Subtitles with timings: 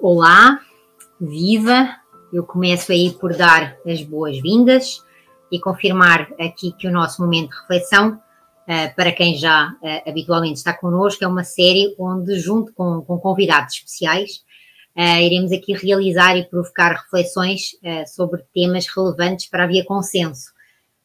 [0.00, 0.60] Olá,
[1.20, 1.94] viva!
[2.32, 5.02] Eu começo aí por dar as boas-vindas
[5.52, 10.56] e confirmar aqui que o nosso momento de reflexão, uh, para quem já uh, habitualmente
[10.56, 14.42] está connosco, é uma série onde, junto com, convidados especiais,
[14.96, 17.76] uh, iremos aqui realizar e provocar reflexões
[18.06, 20.50] sobre temas relevantes para haver consenso.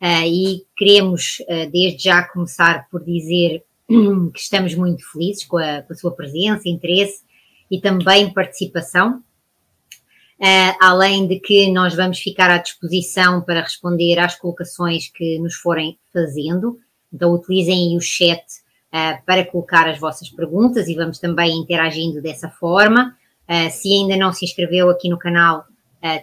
[0.02, 1.40] e queremos,
[1.70, 6.70] desde já, começar por dizer que estamos muito felizes com a, com a sua presença,
[6.70, 7.28] interesse
[7.70, 9.22] e também participação.
[10.40, 15.56] Uh, além de que nós vamos ficar à disposição para responder às colocações que nos
[15.56, 16.80] forem fazendo.
[17.14, 22.48] Então, utilizem o chat uh, para colocar as vossas perguntas e vamos também interagindo dessa
[22.48, 23.18] forma.
[23.50, 25.66] Uh, se ainda não se inscreveu aqui no canal,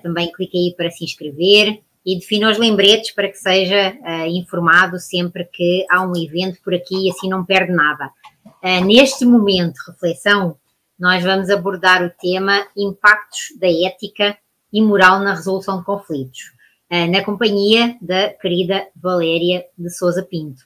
[0.02, 3.94] também clique aí para se inscrever e defina os lembretes para que seja
[4.26, 8.10] informado sempre que há um evento por aqui e assim não perde nada.
[8.86, 10.56] neste momento reflexão,
[10.98, 14.36] nós vamos abordar o tema Impactos da Ética
[14.72, 16.52] e Moral na Resolução de Conflitos,
[16.88, 20.62] eh, na companhia da querida Valéria de Souza Pinto,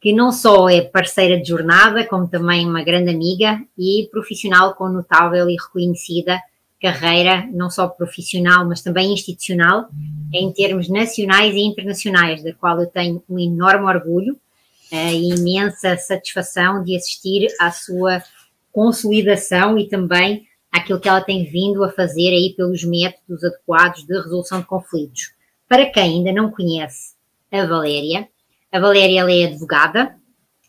[0.00, 4.88] que não só é parceira de jornada, como também uma grande amiga e profissional com
[4.88, 6.40] notável e reconhecida
[6.80, 9.88] carreira, não só profissional, mas também institucional,
[10.32, 14.38] em termos nacionais e internacionais, da qual eu tenho um enorme orgulho
[14.90, 18.22] eh, e imensa satisfação de assistir à sua
[18.78, 24.14] consolidação e também aquilo que ela tem vindo a fazer aí pelos métodos adequados de
[24.14, 25.32] resolução de conflitos.
[25.68, 27.14] Para quem ainda não conhece
[27.50, 28.28] a Valéria,
[28.70, 30.14] a Valéria ela é advogada,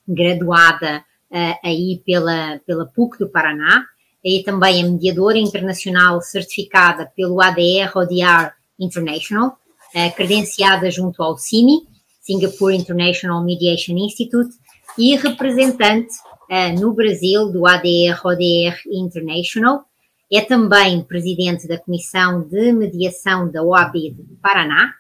[0.07, 3.85] graduada uh, aí pela, pela PUC do Paraná,
[4.23, 11.81] e também é mediadora internacional certificada pelo ADR ODR International, uh, credenciada junto ao CIMI,
[12.21, 14.49] Singapore International Mediation Institute,
[14.97, 16.15] e representante
[16.49, 19.85] uh, no Brasil do ADR-ODR International.
[20.31, 24.93] É também presidente da Comissão de Mediação da OAB de Paraná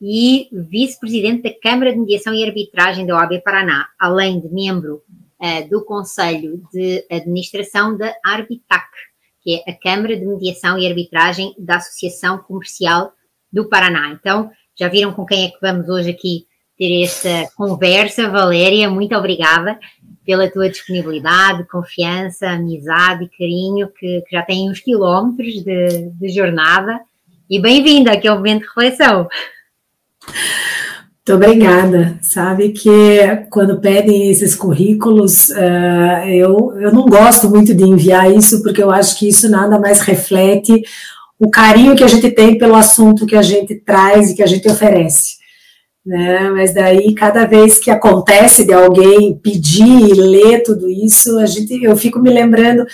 [0.00, 5.02] e vice-presidente da Câmara de Mediação e Arbitragem da OAB Paraná, além de membro
[5.40, 8.88] uh, do Conselho de Administração da Arbitac,
[9.42, 13.12] que é a Câmara de Mediação e Arbitragem da Associação Comercial
[13.52, 14.10] do Paraná.
[14.10, 16.46] Então, já viram com quem é que vamos hoje aqui
[16.78, 18.30] ter esta conversa.
[18.30, 19.78] Valéria, muito obrigada
[20.30, 26.28] pela tua disponibilidade, confiança, amizade e carinho que, que já tem uns quilómetros de, de
[26.28, 27.00] jornada.
[27.50, 29.26] E bem-vinda aqui ao momento de reflexão.
[31.16, 32.16] Muito obrigada.
[32.22, 38.62] Sabe que quando pedem esses currículos, uh, eu, eu não gosto muito de enviar isso,
[38.62, 40.80] porque eu acho que isso nada mais reflete
[41.40, 44.46] o carinho que a gente tem pelo assunto que a gente traz e que a
[44.46, 45.39] gente oferece
[46.10, 46.50] né?
[46.50, 51.80] Mas daí cada vez que acontece de alguém pedir e ler tudo isso, a gente,
[51.84, 52.84] eu fico me lembrando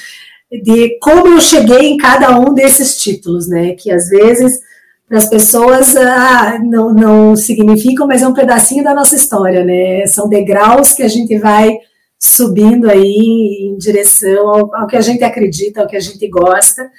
[0.63, 3.73] de como eu cheguei em cada um desses títulos, né?
[3.73, 4.61] Que às vezes
[5.09, 10.07] para as pessoas ah, não, não significam, mas é um pedacinho da nossa história, né?
[10.07, 11.75] São degraus que a gente vai
[12.19, 16.91] subindo aí em direção ao, ao que a gente acredita, ao que a gente gosta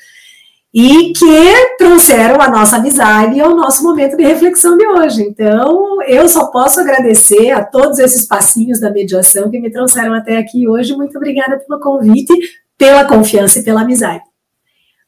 [0.80, 5.24] e que trouxeram a nossa amizade ao nosso momento de reflexão de hoje.
[5.24, 10.38] Então, eu só posso agradecer a todos esses passinhos da mediação que me trouxeram até
[10.38, 10.96] aqui hoje.
[10.96, 12.32] Muito obrigada pelo convite,
[12.78, 14.22] pela confiança e pela amizade.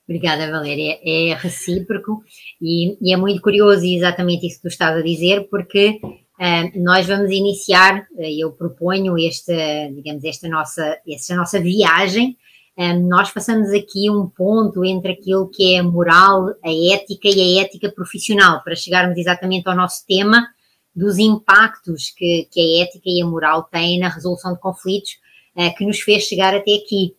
[0.07, 0.97] Obrigada, Valéria.
[1.05, 2.23] É recíproco
[2.59, 7.05] e, e é muito curioso exatamente isso que tu estás a dizer, porque uh, nós
[7.05, 9.53] vamos iniciar, uh, eu proponho esta,
[9.93, 12.35] digamos, esta nossa, esta nossa viagem
[12.79, 17.61] nós passamos aqui um ponto entre aquilo que é a moral, a ética e a
[17.61, 20.47] ética profissional, para chegarmos exatamente ao nosso tema
[20.95, 25.11] dos impactos que, que a ética e a moral têm na resolução de conflitos
[25.57, 27.13] uh, que nos fez chegar até aqui.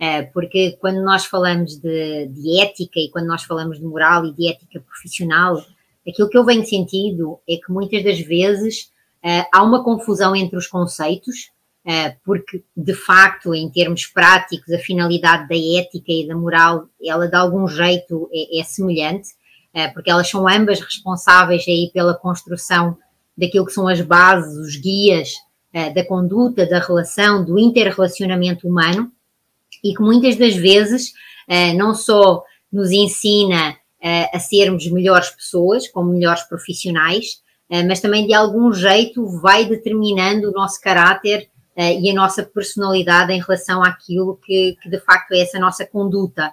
[0.00, 4.32] Uh, porque quando nós falamos de, de, ética e quando nós falamos de moral e
[4.32, 5.60] de ética profissional,
[6.06, 8.90] aquilo que eu venho sentindo é que muitas das vezes
[9.52, 11.59] há uma confusão entre os conceitos eh,
[12.24, 17.34] porque de facto, em termos práticos, a finalidade da ética e da moral, ela de
[17.34, 19.30] algum jeito é, é semelhante,
[19.72, 22.96] eh, porque elas são ambas responsáveis aí pela construção
[23.36, 25.30] daquilo que são as bases, os guias
[25.72, 29.10] eh, da conduta, da relação, do interrelacionamento humano,
[29.82, 31.12] e que muitas das vezes
[31.74, 33.76] não só nos ensina
[34.32, 37.42] a sermos melhores pessoas, como melhores profissionais,
[37.88, 41.48] mas também de algum jeito vai determinando o nosso caráter
[41.82, 46.52] e a nossa personalidade em relação àquilo que, que, de facto é essa nossa conduta.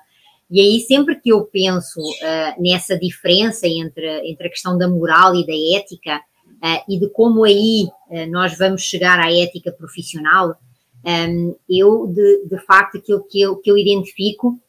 [0.50, 5.36] E aí, sempre que eu penso uh, nessa diferença entre, entre a questão da moral
[5.36, 7.88] e da ética, uh, e de como aí
[8.30, 10.56] nós vamos chegar à ética profissional,
[11.08, 14.60] um, eu, de, de facto, aquilo que eu, que eu identifico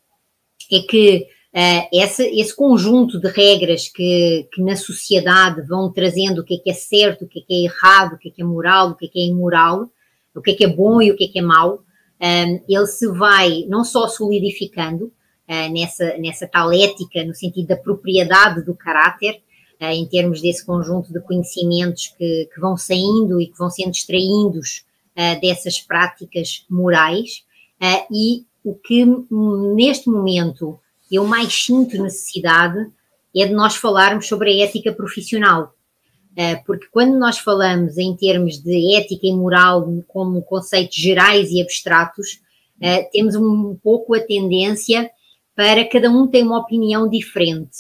[0.70, 6.44] é que uh, esse, esse conjunto de regras que, que na sociedade vão trazendo o
[6.44, 8.42] que é que é certo, o que é que é errado, o que é que
[8.42, 9.90] é moral, o que é que é imoral,
[10.38, 11.82] o que é que é bom e o que é que é mau,
[12.68, 15.04] ele se vai não só solidificando
[15.48, 19.40] uh, nessa, nessa tal ética, no sentido da propriedade do caráter,
[19.80, 23.90] uh, em termos desse conjunto de conhecimentos que, que vão saindo e que vão sendo
[23.90, 24.84] extraídos
[25.16, 27.46] uh, dessas práticas morais,
[28.10, 29.06] e o que
[29.76, 30.80] neste momento
[31.12, 32.90] eu mais sinto necessidade
[33.36, 35.72] é de nós falarmos sobre a ética profissional.
[36.40, 41.60] Eh, porque quando nós falamos em termos de ética e moral como conceitos gerais e
[41.60, 42.40] abstratos,
[42.80, 45.10] eh, temos um pouco a tendência
[45.56, 47.76] para cada um ter uma opinião diferente.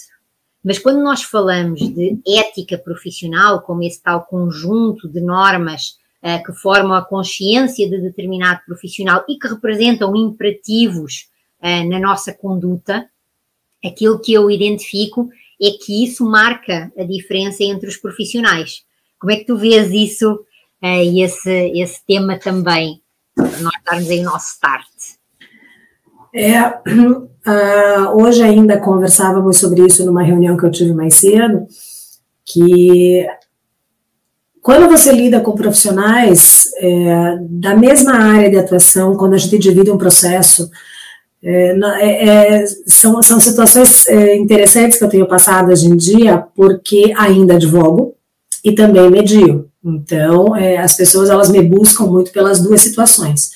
[0.64, 6.52] Mas quando nós falamos de ética profissional, como esse tal conjunto de normas uh, que
[6.52, 11.28] formam a consciência de determinado profissional e que representam imperativos
[11.60, 13.08] na nossa conduta,
[13.84, 15.28] aquilo que eu identifico
[15.60, 18.82] é que isso marca a diferença entre os profissionais.
[19.18, 20.32] Como é que tu vês isso
[20.82, 23.00] uh, e esse, esse tema também,
[23.34, 24.86] para nós darmos aí o nosso start?
[26.32, 31.66] É, uh, hoje ainda conversávamos sobre isso numa reunião que eu tive mais cedo,
[32.44, 33.26] que
[34.62, 39.90] quando você lida com profissionais é, da mesma área de atuação, quando a gente divide
[39.90, 40.70] um processo
[41.42, 46.44] é, é, é, são, são situações é, interessantes que eu tenho passado hoje em dia,
[46.54, 48.14] porque ainda advogo
[48.64, 49.68] e também medio.
[49.84, 53.50] Então, é, as pessoas elas me buscam muito pelas duas situações,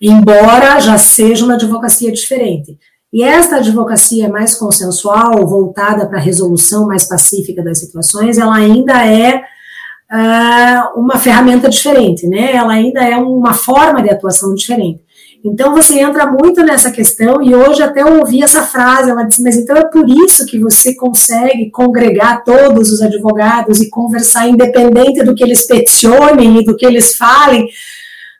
[0.00, 2.78] embora já seja uma advocacia diferente.
[3.10, 9.06] E esta advocacia mais consensual, voltada para a resolução mais pacífica das situações, ela ainda
[9.06, 12.54] é uh, uma ferramenta diferente, né?
[12.54, 15.00] Ela ainda é uma forma de atuação diferente.
[15.44, 19.42] Então você entra muito nessa questão, e hoje até eu ouvi essa frase, ela disse,
[19.42, 25.22] mas então é por isso que você consegue congregar todos os advogados e conversar independente
[25.22, 27.68] do que eles peticionem e do que eles falem.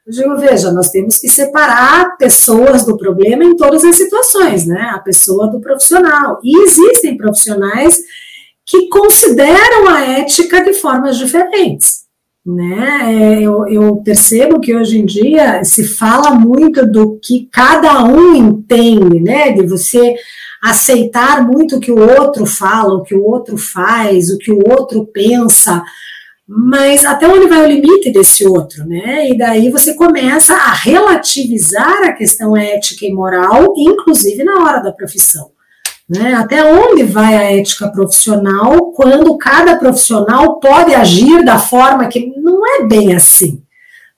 [0.07, 4.91] Eu digo, veja, nós temos que separar pessoas do problema em todas as situações, né?
[4.95, 6.39] A pessoa do profissional.
[6.43, 7.99] E existem profissionais
[8.65, 12.04] que consideram a ética de formas diferentes
[12.45, 13.15] né?
[13.15, 18.35] É, eu, eu, percebo que hoje em dia se fala muito do que cada um
[18.35, 19.53] entende, né?
[19.53, 20.15] De você
[20.63, 24.59] aceitar muito o que o outro fala, o que o outro faz, o que o
[24.69, 25.83] outro pensa,
[26.47, 29.31] mas até onde vai o limite desse outro, né?
[29.31, 34.93] E daí você começa a relativizar a questão ética e moral, inclusive na hora da
[34.93, 35.54] profissão.
[36.09, 36.35] Né?
[36.35, 42.61] Até onde vai a ética profissional quando cada profissional pode agir da forma que não
[42.67, 43.63] é bem assim?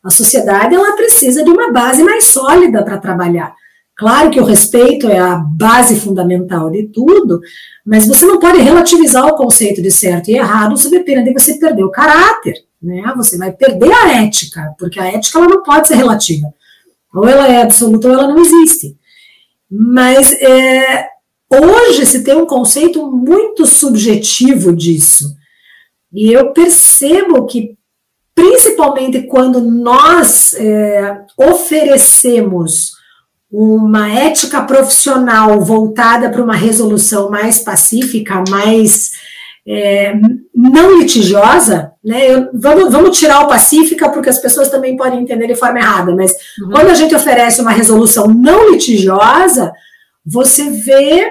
[0.02, 3.54] A sociedade ela precisa de uma base mais sólida para trabalhar.
[3.96, 7.40] Claro que o respeito é a base fundamental de tudo,
[7.84, 11.54] mas você não pode relativizar o conceito de certo e errado sob pena de você
[11.54, 13.02] perder o caráter, né?
[13.16, 16.52] Você vai perder a ética, porque a ética ela não pode ser relativa.
[17.14, 18.94] Ou ela é absoluta ou ela não existe.
[19.70, 21.06] Mas é,
[21.50, 25.34] Hoje se tem um conceito muito subjetivo disso.
[26.12, 27.76] E eu percebo que,
[28.34, 32.92] principalmente quando nós é, oferecemos
[33.50, 39.12] uma ética profissional voltada para uma resolução mais pacífica, mais
[39.66, 40.14] é,
[40.54, 42.32] não litigiosa, né?
[42.32, 46.14] Eu, vamos, vamos tirar o pacífica porque as pessoas também podem entender de forma errada,
[46.14, 46.70] mas uhum.
[46.70, 49.72] quando a gente oferece uma resolução não litigiosa,
[50.26, 51.30] você vê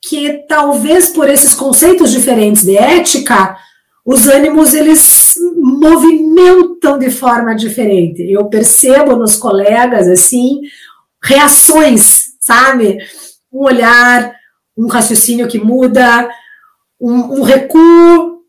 [0.00, 3.56] que talvez por esses conceitos diferentes de ética,
[4.04, 8.22] os ânimos eles movimentam de forma diferente.
[8.30, 10.60] Eu percebo nos colegas assim
[11.22, 12.98] reações, sabe?
[13.52, 14.34] Um olhar,
[14.76, 16.28] um raciocínio que muda,
[17.00, 18.42] um, um recuo,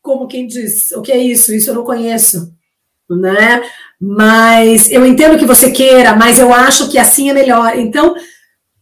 [0.00, 1.54] como quem diz, o que é isso?
[1.54, 2.52] Isso eu não conheço,
[3.08, 3.62] né?
[4.00, 7.76] Mas eu entendo que você queira, mas eu acho que assim é melhor.
[7.78, 8.14] Então,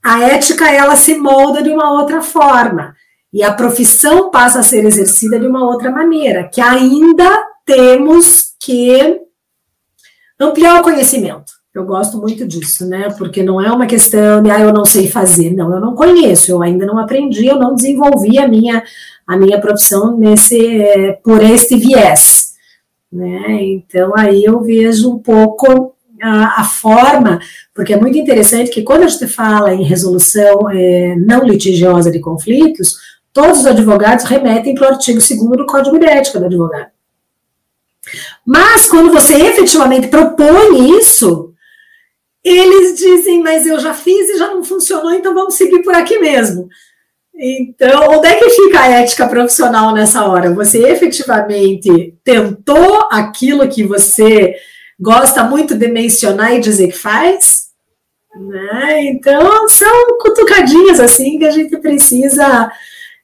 [0.05, 2.95] a ética ela se molda de uma outra forma
[3.33, 9.21] e a profissão passa a ser exercida de uma outra maneira, que ainda temos que
[10.39, 11.53] ampliar o conhecimento.
[11.75, 13.09] Eu gosto muito disso, né?
[13.17, 15.55] Porque não é uma questão de ah, eu não sei fazer.
[15.55, 18.85] Não, eu não conheço, eu ainda não aprendi, eu não desenvolvi a minha,
[19.27, 22.53] a minha profissão nesse, por este viés.
[23.11, 23.63] Né?
[23.63, 27.41] Então aí eu vejo um pouco a, a, forma,
[27.75, 32.21] porque é muito interessante que quando a gente fala em resolução é, não litigiosa de
[32.21, 32.97] conflitos,
[33.33, 36.91] todos os advogados remetem para o artigo 2 do Código de Ética do Advogado.
[38.47, 41.53] Mas quando você efetivamente propõe isso,
[42.45, 46.19] eles dizem, mas eu já fiz e já não funcionou, então vamos seguir por aqui
[46.19, 46.69] mesmo.
[47.35, 50.53] Então, onde é que fica a ética profissional nessa hora?
[50.55, 54.55] Você efetivamente tentou aquilo que você
[55.03, 57.73] gosta muito de mencionar e dizer que faz?
[58.35, 59.05] Né?
[59.07, 62.73] Então, são cutucadinhas assim que a gente precisa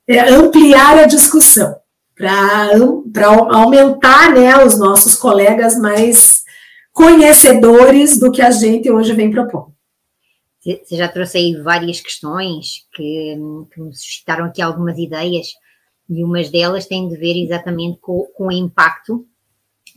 [0.06, 1.76] é, ampliar a discussão
[2.16, 6.42] para aumentar né, os nossos colegas mais
[6.92, 9.73] conhecedores do que a gente hoje vem propondo.
[10.61, 13.38] Você já trouxe aí várias questões que,
[13.73, 15.47] que me suscitaram aqui algumas ideias,
[16.11, 19.25] e umas delas têm de ver exatamente com, com o impacto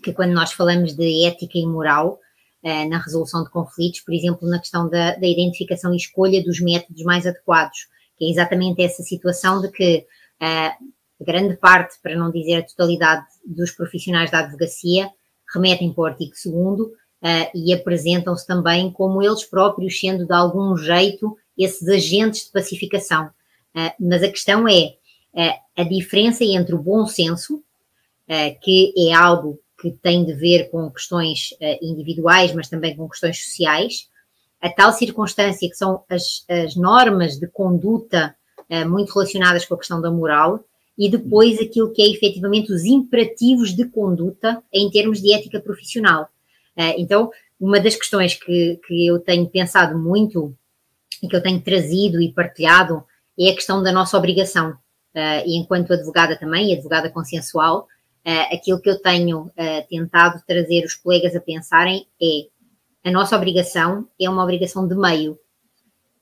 [0.01, 2.19] que, quando nós falamos de ética e moral
[2.63, 6.59] eh, na resolução de conflitos, por exemplo, na questão da, da, identificação e escolha dos
[6.59, 10.05] métodos mais adequados, que é exatamente essa situação de que
[10.39, 10.71] eh,
[11.23, 15.09] grande parte, para não dizer a totalidade, dos profissionais da advocacia
[15.53, 16.91] remetem para o artigo 2 uh,
[17.53, 23.27] e apresentam-se também como eles próprios sendo de algum jeito esses agentes de pacificação.
[23.75, 24.95] Uh, mas a questão é
[25.33, 27.63] uh, a diferença entre o bom senso,
[28.61, 34.07] que é algo que tem de ver com questões individuais, mas também com questões sociais,
[34.61, 38.35] a tal circunstância que são as, as normas de conduta
[38.87, 40.63] muito relacionadas com a questão da moral,
[40.97, 46.29] e depois aquilo que é efetivamente os imperativos de conduta em termos de ética profissional.
[46.77, 50.55] Uh, então, uma das questões que, que eu tenho pensado muito
[51.23, 53.03] e que eu tenho trazido e partilhado
[53.39, 54.75] é a questão da nossa obrigação.
[55.45, 57.87] E enquanto advogada também, advogada consensual,
[58.25, 59.51] uh, aquilo que eu tenho
[59.89, 62.51] tentado trazer os colegas a pensarem é
[63.03, 65.37] a nossa obrigação é uma obrigação de meio.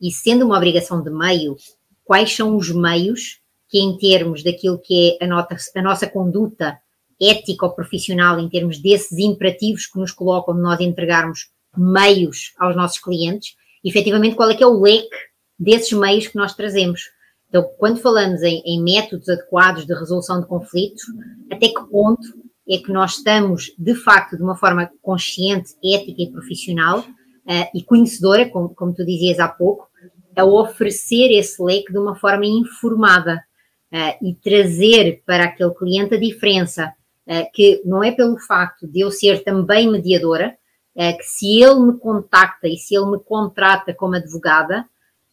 [0.02, 1.58] E sendo uma obrigação de meio,
[2.06, 6.80] quais são os meios que, em termos daquilo que é a, nota, a nossa conduta
[7.22, 12.76] ética ou profissional em termos desses imperativos que nos colocam de nós entregarmos meios aos
[12.76, 15.10] nossos clientes, efetivamente qual é que é o leque
[15.58, 17.02] desses meios que nós trazemos.
[17.50, 21.02] Então, quando falamos em, em métodos adequados de resolução de conflitos,
[21.52, 22.22] até que ponto
[22.70, 27.84] é que nós estamos, de facto, de uma forma consciente, ética e profissional uh, e
[27.84, 29.90] conhecedora, como, como tu dizias há pouco,
[30.36, 33.44] a oferecer esse leque de uma forma informada
[33.92, 36.94] uh, e trazer para aquele cliente a diferença
[37.32, 40.58] eh, que não é pelo facto de eu ser também mediadora,
[40.96, 44.84] que se ele me contacta e se ele me contrata como advogada,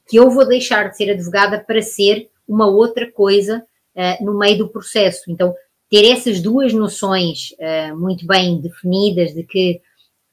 [0.09, 4.59] que eu vou deixar de ser advogada para ser uma outra coisa eh, no meio
[4.59, 5.31] do processo.
[5.31, 5.55] Então,
[5.89, 7.55] ter essas duas noções
[7.97, 9.81] muito bem definidas de que,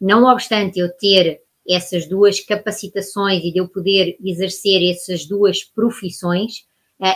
[0.02, 6.66] não obstante eu ter essas duas capacitações e de eu poder exercer essas duas profissões,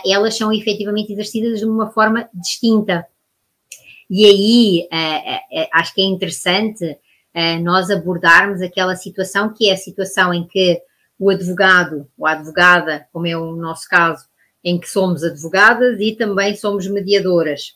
[0.06, 3.08] elas são efetivamente exercidas de uma forma distinta.
[4.10, 6.98] E aí uh, uh, acho que é interessante
[7.62, 10.82] nós abordarmos aquela situação que é a situação em que
[11.20, 14.26] o advogado ou a advogada, como é o nosso caso,
[14.64, 17.74] em que somos advogadas e também somos mediadoras,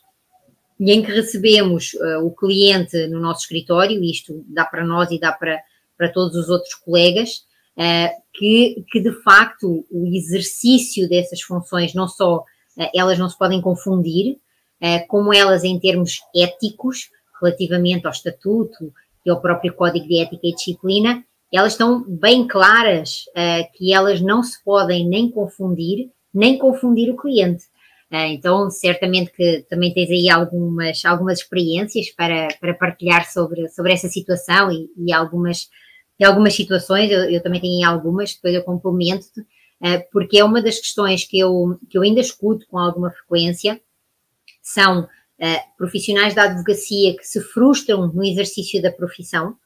[0.78, 5.18] e em que recebemos uh, o cliente no nosso escritório, isto dá para nós e
[5.18, 5.60] dá para,
[5.96, 7.44] para todos os outros colegas,
[7.76, 13.38] uh, que, que de facto o exercício dessas funções não só uh, elas não se
[13.38, 14.38] podem confundir,
[15.06, 17.08] como elas em termos éticos,
[17.40, 18.92] relativamente ao estatuto
[19.24, 24.22] e ao próprio Código de Ética e Disciplina, elas estão bem claras uh, que elas
[24.22, 27.64] não se podem nem confundir, nem confundir o cliente.
[28.10, 33.92] Uh, então, certamente que também tens aí algumas, algumas experiências para, para partilhar sobre, sobre
[33.92, 35.68] essa situação e, e algumas,
[36.18, 40.62] e algumas situações, eu, eu, também tenho algumas, depois eu complemento-te, uh, porque é uma
[40.62, 43.80] das questões que eu, que eu ainda escuto com alguma frequência,
[44.62, 45.08] são
[45.76, 49.56] profissionais da advocacia que se frustram no exercício da profissão,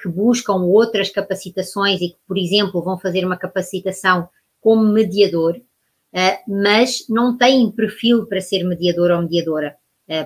[0.00, 4.28] que buscam outras capacitações e que, por exemplo, vão fazer uma capacitação
[4.60, 9.76] como mediador, uh, mas não têm perfil para ser mediador ou mediadora,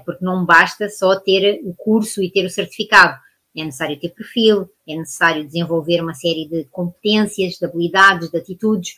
[0.05, 3.17] porque não basta só ter o curso e ter o certificado
[3.61, 8.95] é necessário ter perfil, é necessário desenvolver uma série de competências, de habilidades, de atitudes,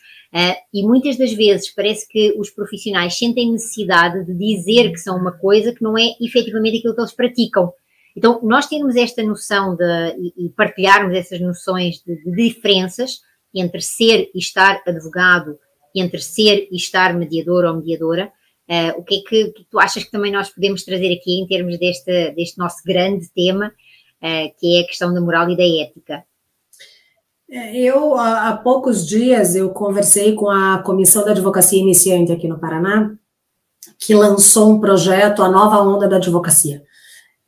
[0.73, 5.31] e muitas das vezes parece que os profissionais sentem necessidade de dizer que são uma
[5.31, 7.73] coisa que não é efetivamente aquilo que eles praticam.
[8.19, 13.21] Então, nós temos esta noção de, e, partilharmos essas noções de, de diferenças
[13.55, 15.57] entre ser e estar advogado,
[15.95, 18.29] entre ser e estar mediador ou mediadora,
[18.69, 21.47] uh, o que é que, que, tu achas que também nós podemos trazer aqui em
[21.47, 23.71] termos deste, deste nosso grande tema
[24.21, 26.25] é, que é a questão da moral e da ética.
[27.49, 32.59] É, eu, há poucos dias, eu conversei com a Comissão da Advocacia Iniciante aqui no
[32.59, 33.15] Paraná,
[33.97, 36.83] que lançou um projeto, a Nova Onda da Advocacia.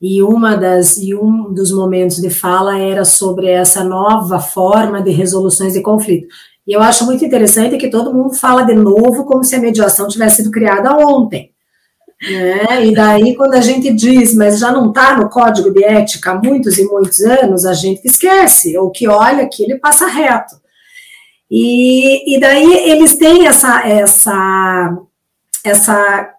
[0.01, 5.11] E uma das e um dos momentos de fala era sobre essa nova forma de
[5.11, 6.27] resoluções de conflito.
[6.65, 10.07] E eu acho muito interessante que todo mundo fala de novo como se a mediação
[10.07, 11.51] tivesse sido criada ontem.
[12.21, 12.85] Né?
[12.85, 16.35] E daí, quando a gente diz, mas já não está no código de ética há
[16.35, 20.55] muitos e muitos anos, a gente esquece, ou que olha aquilo e passa reto.
[21.49, 24.97] E, e daí eles têm essa, essa,
[25.63, 26.29] essa,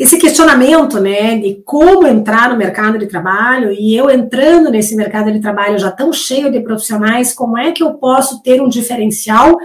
[0.00, 5.30] esse questionamento né, de como entrar no mercado de trabalho, e eu entrando nesse mercado
[5.30, 9.58] de trabalho já tão cheio de profissionais, como é que eu posso ter um diferencial?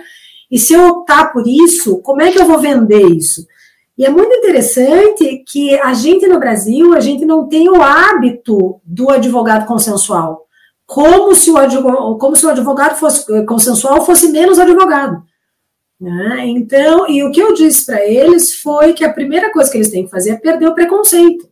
[0.51, 3.47] E se eu optar por isso, como é que eu vou vender isso?
[3.97, 8.81] E é muito interessante que a gente no Brasil, a gente não tem o hábito
[8.83, 10.47] do advogado consensual.
[10.85, 15.23] Como se o advogado, como se o advogado fosse eh, consensual fosse menos advogado.
[16.05, 16.45] Né?
[16.49, 19.89] Então, e o que eu disse para eles foi que a primeira coisa que eles
[19.89, 21.49] têm que fazer é perder o preconceito.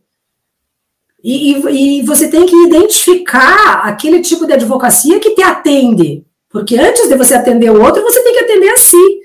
[1.24, 6.24] E, e, e, você tem que identificar aquele tipo de advocacia que te atende.
[6.48, 9.20] Porque antes de você atender o outro, você tem que atender a si.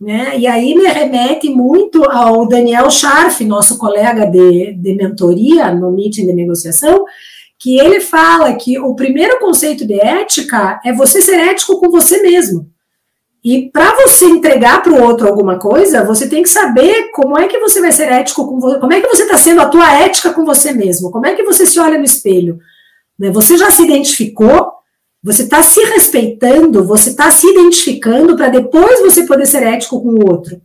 [0.00, 0.38] Né?
[0.40, 6.26] E aí me remete muito ao Daniel Scharf, nosso colega de, de mentoria no meeting
[6.26, 7.04] de negociação,
[7.60, 12.20] que ele fala que o primeiro conceito de ética é você ser ético com você
[12.22, 12.73] mesmo.
[13.44, 17.46] E para você entregar para o outro alguma coisa, você tem que saber como é
[17.46, 19.92] que você vai ser ético com você, como é que você está sendo a tua
[20.00, 22.58] ética com você mesmo, como é que você se olha no espelho.
[23.18, 23.30] Né?
[23.30, 24.72] Você já se identificou
[25.24, 30.10] você está se respeitando, você está se identificando para depois você poder ser ético com
[30.10, 30.60] o outro.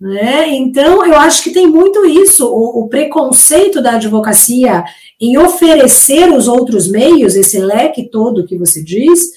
[0.00, 0.48] Né?
[0.50, 4.84] Então, eu acho que tem muito isso, o, o, preconceito da advocacia
[5.20, 9.32] em oferecer os outros meios, esse leque todo que você diz,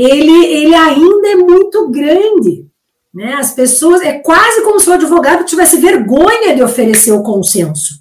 [0.00, 2.66] ele, ele ainda é muito grande.
[3.12, 3.34] Né?
[3.34, 7.94] As pessoas, é quase como se o advogado tivesse vergonha de oferecer o consenso.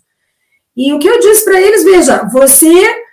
[0.75, 3.07] E o que eu disse para eles, veja, você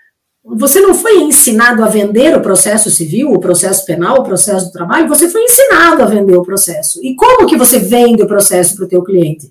[0.46, 4.72] você não foi ensinado a vender o processo civil, o processo penal, o processo do
[4.72, 7.00] trabalho, você foi ensinado a vender o processo.
[7.02, 9.50] E como que você vende o processo para o teu cliente?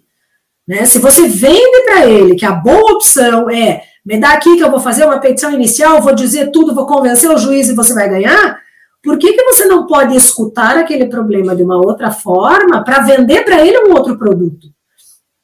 [0.68, 0.86] Né?
[0.86, 4.70] Se você vende para ele que a boa opção é me dá aqui que eu
[4.70, 8.08] vou fazer uma petição inicial, vou dizer tudo, vou convencer o juiz e você vai
[8.08, 8.60] ganhar,
[9.04, 13.44] por que, que você não pode escutar aquele problema de uma outra forma para vender
[13.44, 14.68] para ele um outro produto?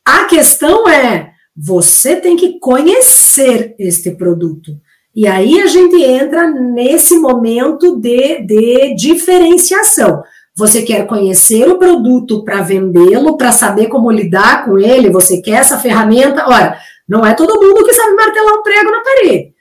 [0.07, 4.71] A questão é, você tem que conhecer este produto.
[5.13, 10.23] E aí a gente entra nesse momento de, de diferenciação.
[10.55, 15.61] Você quer conhecer o produto para vendê-lo, para saber como lidar com ele, você quer
[15.61, 16.47] essa ferramenta.
[16.47, 19.53] Ora, não é todo mundo que sabe martelar um prego na parede.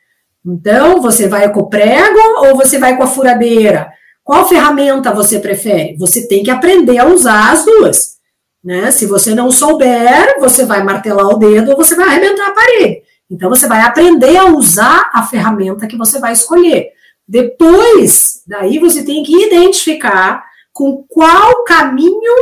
[0.49, 3.93] Então, você vai com o prego ou você vai com a furadeira?
[4.25, 5.95] Qual ferramenta você prefere?
[5.99, 8.17] Você tem que aprender a usar as duas.
[8.65, 8.91] Né?
[8.91, 13.03] Se você não souber, você vai martelar o dedo ou você vai arrebentar a parede.
[13.31, 16.93] Então, você vai aprender a usar a ferramenta que você vai escolher.
[17.27, 22.33] Depois, daí você tem que identificar com qual caminho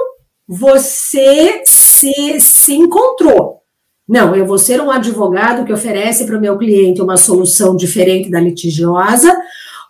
[0.46, 3.62] você se, se encontrou.
[4.08, 8.30] Não, eu vou ser um advogado que oferece para o meu cliente uma solução diferente
[8.30, 9.36] da litigiosa,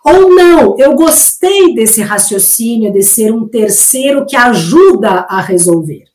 [0.03, 6.05] ou não, eu gostei desse raciocínio de ser um terceiro que ajuda a resolver.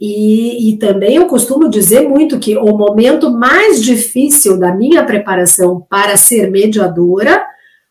[0.00, 5.80] E, e, também eu costumo dizer muito que o momento mais difícil da minha preparação
[5.90, 7.44] para ser mediadora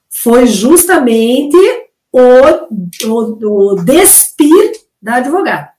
[0.09, 1.57] foi justamente
[2.11, 5.76] o, o, o despir da advogada.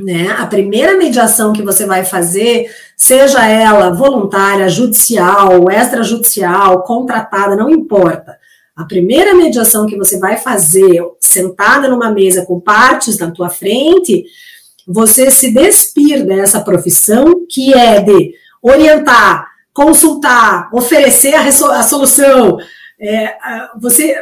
[0.00, 0.28] Né?
[0.38, 8.36] A primeira mediação que você vai fazer, seja ela voluntária, judicial, extrajudicial, contratada, não importa.
[8.74, 14.24] A primeira mediação que você vai fazer sentada numa mesa com partes na tua frente,
[14.86, 22.58] você se despir dessa profissão que é de orientar, consultar, oferecer a, a solução.
[23.00, 23.36] É,
[23.80, 24.16] você,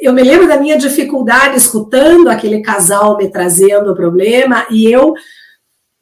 [0.00, 5.14] eu me lembro da minha dificuldade escutando aquele casal me trazendo o problema e eu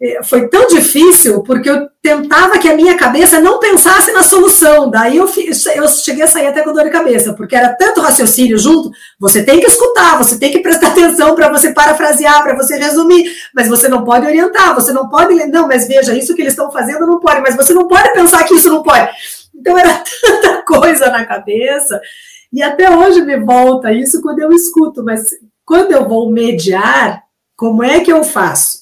[0.01, 4.89] é, foi tão difícil porque eu tentava que a minha cabeça não pensasse na solução.
[4.89, 5.29] Daí eu,
[5.75, 8.91] eu cheguei a sair até com dor de cabeça, porque era tanto raciocínio junto.
[9.19, 13.29] Você tem que escutar, você tem que prestar atenção para você parafrasear, para você resumir,
[13.53, 15.35] mas você não pode orientar, você não pode.
[15.47, 18.45] Não, mas veja, isso que eles estão fazendo não pode, mas você não pode pensar
[18.45, 19.11] que isso não pode.
[19.59, 22.01] Então era tanta coisa na cabeça.
[22.53, 25.25] E até hoje me volta isso quando eu escuto, mas
[25.65, 27.23] quando eu vou mediar,
[27.57, 28.79] como é que eu faço?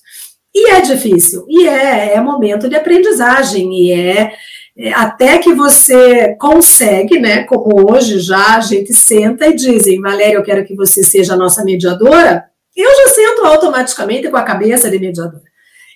[0.55, 4.33] E é difícil, e é, é momento de aprendizagem, e é,
[4.79, 7.45] é, até que você consegue, né?
[7.45, 11.37] Como hoje já a gente senta e dizem, Valéria, eu quero que você seja a
[11.37, 15.43] nossa mediadora, eu já sento automaticamente com a cabeça de mediadora.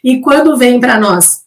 [0.03, 1.43] E quando vem para nós,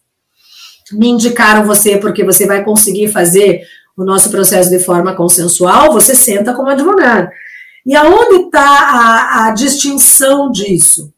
[0.94, 3.62] me indicaram você porque você vai conseguir fazer
[3.96, 7.30] o nosso processo de forma consensual, você senta como advogado.
[7.86, 11.14] E aonde está a, a, distinção disso?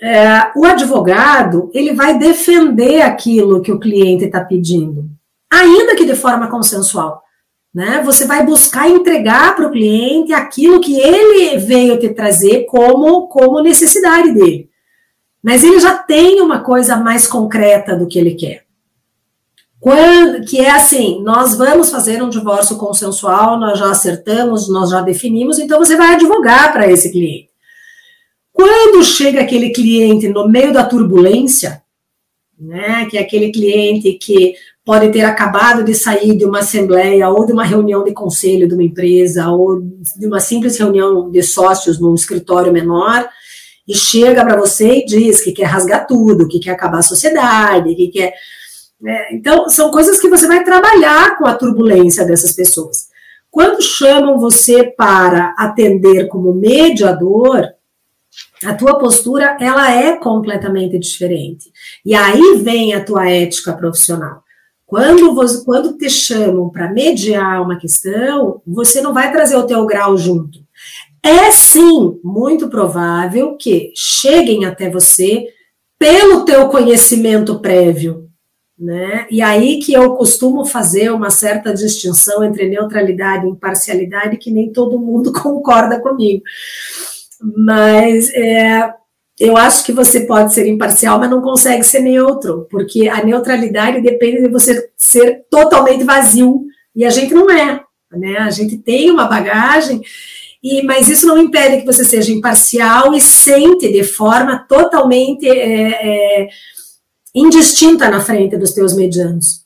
[0.00, 5.08] É, o advogado ele vai defender aquilo que o cliente está pedindo,
[5.50, 7.22] ainda que de forma consensual.
[7.74, 8.02] Né?
[8.04, 13.62] Você vai buscar entregar para o cliente aquilo que ele veio te trazer como, como
[13.62, 14.68] necessidade dele.
[15.42, 18.61] Mas ele já tem uma coisa mais concreta do que ele quer.
[19.82, 25.00] Quando, que é assim, nós vamos fazer um divórcio consensual, nós já acertamos, nós já
[25.00, 27.48] definimos, então você vai advogar para esse cliente.
[28.52, 31.82] Quando chega aquele cliente no meio da turbulência,
[32.56, 37.44] né, que é aquele cliente que pode ter acabado de sair de uma assembleia ou
[37.44, 41.98] de uma reunião de conselho de uma empresa ou de uma simples reunião de sócios
[42.00, 43.28] num escritório menor
[43.88, 47.96] e chega para você e diz que quer rasgar tudo, que quer acabar a sociedade,
[47.96, 48.32] que quer.
[49.02, 49.32] Né?
[49.32, 53.08] Então, são coisas que você vai trabalhar com a turbulência dessas pessoas.
[53.50, 57.66] Quando chamam você para atender como mediador,
[58.64, 61.70] a tua postura ela é completamente diferente.
[62.06, 64.42] E aí vem a tua ética profissional.
[64.86, 69.84] Quando, você, quando te chamam para mediar uma questão, você não vai trazer o teu
[69.84, 70.60] grau junto.
[71.22, 75.46] É sim muito provável que cheguem até você
[75.98, 78.28] pelo teu conhecimento prévio,
[78.78, 79.26] né?
[79.30, 84.72] E aí que eu costumo fazer uma certa distinção entre neutralidade e imparcialidade, que nem
[84.72, 86.42] todo mundo concorda comigo.
[87.56, 88.92] Mas é,
[89.38, 94.00] eu acho que você pode ser imparcial, mas não consegue ser neutro, porque a neutralidade
[94.00, 97.82] depende de você ser totalmente vazio, e a gente não é,
[98.12, 98.38] né?
[98.38, 100.02] A gente tem uma bagagem,
[100.62, 106.42] e, mas isso não impede que você seja imparcial e sente de forma totalmente é,
[106.42, 106.48] é,
[107.34, 109.62] indistinta na frente dos teus medianos.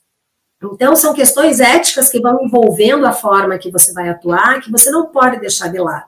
[0.73, 4.89] Então, são questões éticas que vão envolvendo a forma que você vai atuar, que você
[4.89, 6.07] não pode deixar de lado.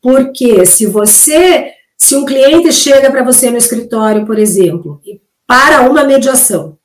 [0.00, 5.88] Porque se você se um cliente chega para você no escritório, por exemplo, e para
[5.88, 6.76] uma mediação,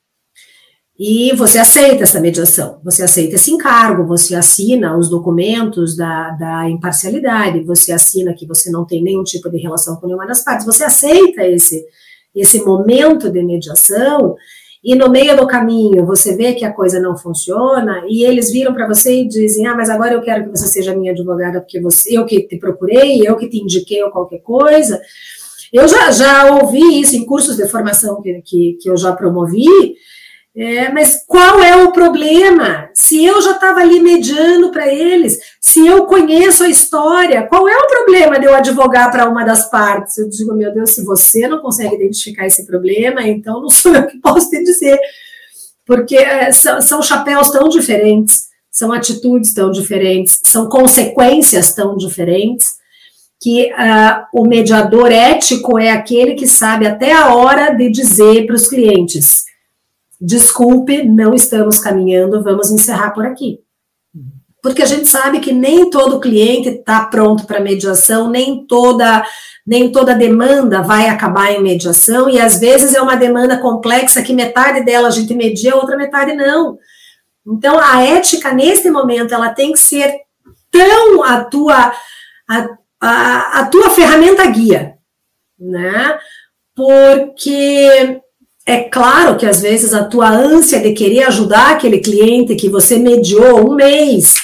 [0.96, 6.70] e você aceita essa mediação, você aceita esse encargo, você assina os documentos da, da
[6.70, 10.64] imparcialidade, você assina que você não tem nenhum tipo de relação com nenhuma das partes,
[10.64, 11.84] você aceita esse,
[12.34, 14.36] esse momento de mediação,
[14.82, 18.72] e no meio do caminho você vê que a coisa não funciona e eles viram
[18.72, 21.80] para você e dizem: Ah, mas agora eu quero que você seja minha advogada porque
[21.80, 25.00] você, eu que te procurei, eu que te indiquei ou qualquer coisa.
[25.72, 29.66] Eu já, já ouvi isso em cursos de formação que, que, que eu já promovi,
[30.56, 32.90] é, mas qual é o problema?
[32.92, 37.76] Se eu já estava ali mediando para eles, se eu conheço a história, qual é
[37.76, 40.18] o problema de eu advogar para uma das partes?
[40.18, 44.06] Eu digo, meu Deus, se você não consegue identificar esse problema, então não sou eu
[44.06, 44.98] que posso te dizer.
[45.86, 52.78] Porque é, são, são chapéus tão diferentes, são atitudes tão diferentes, são consequências tão diferentes,
[53.40, 58.56] que uh, o mediador ético é aquele que sabe até a hora de dizer para
[58.56, 59.47] os clientes
[60.20, 63.60] desculpe, não estamos caminhando, vamos encerrar por aqui.
[64.62, 69.24] Porque a gente sabe que nem todo cliente está pronto para mediação, nem toda
[69.68, 74.32] nem toda demanda vai acabar em mediação, e às vezes é uma demanda complexa que
[74.32, 76.78] metade dela a gente media, outra metade não.
[77.46, 80.20] Então, a ética, nesse momento, ela tem que ser
[80.70, 81.92] tão a tua,
[82.48, 84.94] a, a, a tua ferramenta guia,
[85.60, 86.18] né?
[86.74, 88.22] Porque
[88.68, 92.98] é claro que às vezes a tua ânsia de querer ajudar aquele cliente que você
[92.98, 94.34] mediou um mês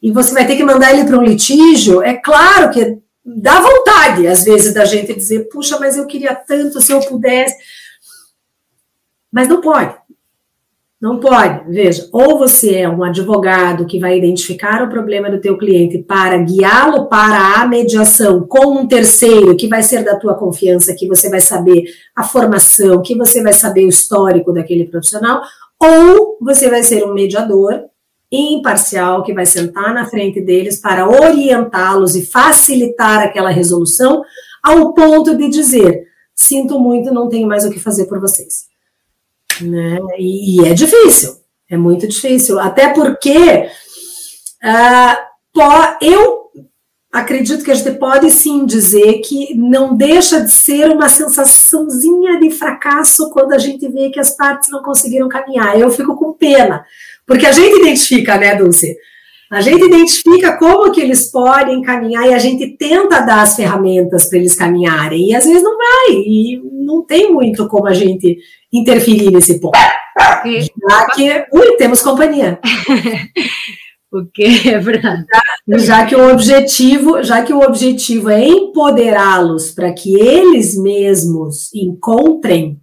[0.00, 4.28] e você vai ter que mandar ele para um litígio, é claro que dá vontade
[4.28, 7.56] às vezes da gente dizer, puxa, mas eu queria tanto se eu pudesse.
[9.32, 9.96] Mas não pode.
[11.00, 15.56] Não pode, veja, ou você é um advogado que vai identificar o problema do teu
[15.56, 20.94] cliente para guiá-lo para a mediação com um terceiro que vai ser da tua confiança,
[20.94, 21.84] que você vai saber
[22.14, 25.40] a formação, que você vai saber o histórico daquele profissional,
[25.82, 27.82] ou você vai ser um mediador
[28.30, 34.22] imparcial que vai sentar na frente deles para orientá-los e facilitar aquela resolução
[34.62, 38.69] ao ponto de dizer: sinto muito, não tenho mais o que fazer por vocês.
[39.62, 39.98] Né?
[40.18, 41.36] E, e é difícil,
[41.68, 43.68] é muito difícil, até porque
[44.62, 46.40] uh, eu
[47.12, 52.50] acredito que a gente pode sim dizer que não deixa de ser uma sensaçãozinha de
[52.50, 55.78] fracasso quando a gente vê que as partes não conseguiram caminhar.
[55.78, 56.84] Eu fico com pena,
[57.26, 58.96] porque a gente identifica, né, Dulce?
[59.50, 64.26] A gente identifica como que eles podem caminhar e a gente tenta dar as ferramentas
[64.26, 65.30] para eles caminharem.
[65.30, 68.38] E às vezes não vai, e não tem muito como a gente
[68.72, 69.76] interferir nesse ponto.
[70.88, 72.60] Já que, ui, temos companhia.
[74.12, 75.24] o que é verdade.
[75.66, 81.74] Já, já, que o objetivo, já que o objetivo é empoderá-los para que eles mesmos
[81.74, 82.80] encontrem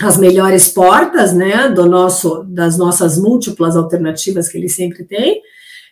[0.00, 5.42] as melhores portas, né, do nosso, das nossas múltiplas alternativas que eles sempre têm.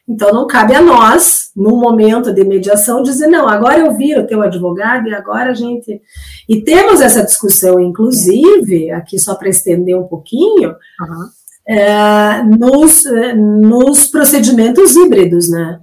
[0.08, 4.26] Então não cabe a nós, no momento de mediação, dizer não, agora eu viro o
[4.26, 6.00] teu advogado e agora a gente
[6.48, 11.28] e temos essa discussão, inclusive, aqui só para estender um pouquinho, uhum.
[11.68, 13.02] é, nos,
[13.34, 15.80] nos procedimentos híbridos, né?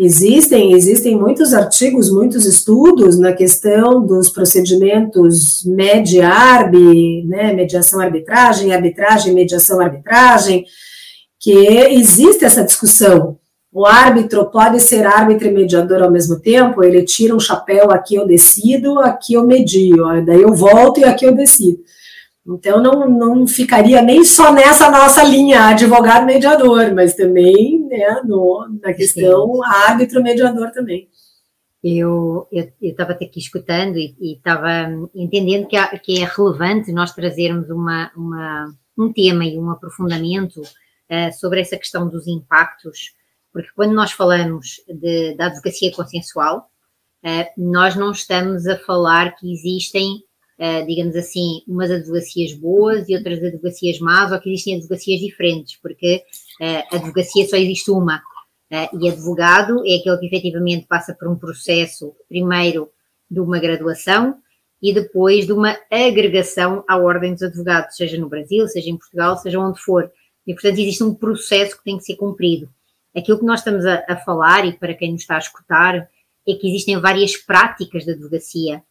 [0.00, 10.64] Existem, existem muitos artigos, muitos estudos na questão dos procedimentos med-arb, né, mediação-arbitragem, arbitragem-mediação-arbitragem,
[11.40, 13.38] que existe essa discussão.
[13.70, 18.14] O árbitro pode ser árbitro e mediador ao mesmo tempo, ele tira um chapéu, aqui
[18.14, 21.78] eu decido, aqui eu medio, daí eu volto e aqui eu decido.
[22.46, 28.94] Então, não, não ficaria nem só nessa nossa linha, advogado-mediador, mas também né, no, na
[28.94, 31.08] questão árbitro-mediador também.
[31.84, 32.48] Eu
[32.80, 38.74] estava aqui escutando e estava entendendo que, há, que, é relevante nós trazermos uma, uma,
[38.98, 43.12] um tema e um aprofundamento uh, sobre essa questão dos impactos,
[43.58, 46.70] porque quando nós falamos de, da advocacia consensual,
[47.24, 50.22] uh, nós não estamos a falar que existem
[50.60, 55.76] uh, digamos assim, umas advocacias boas e outras advocacias más, ou que existem advocacias diferentes,
[55.82, 56.22] porque
[56.60, 58.22] uh, a advocacia só existe uma.
[58.70, 62.90] E advogado é aquele que efetivamente passa por um processo, primeiro,
[63.30, 64.36] de uma graduação
[64.82, 69.38] e depois de uma agregação à ordem dos advogados, seja no Brasil, seja em Portugal,
[69.38, 70.12] seja onde for.
[70.46, 72.68] E, portanto, existe um processo que tem que ser cumprido.
[73.18, 76.08] Aquilo que nós estamos a, a falar, e para quem nos está a escutar,
[76.46, 78.82] é que existem várias práticas de advocacia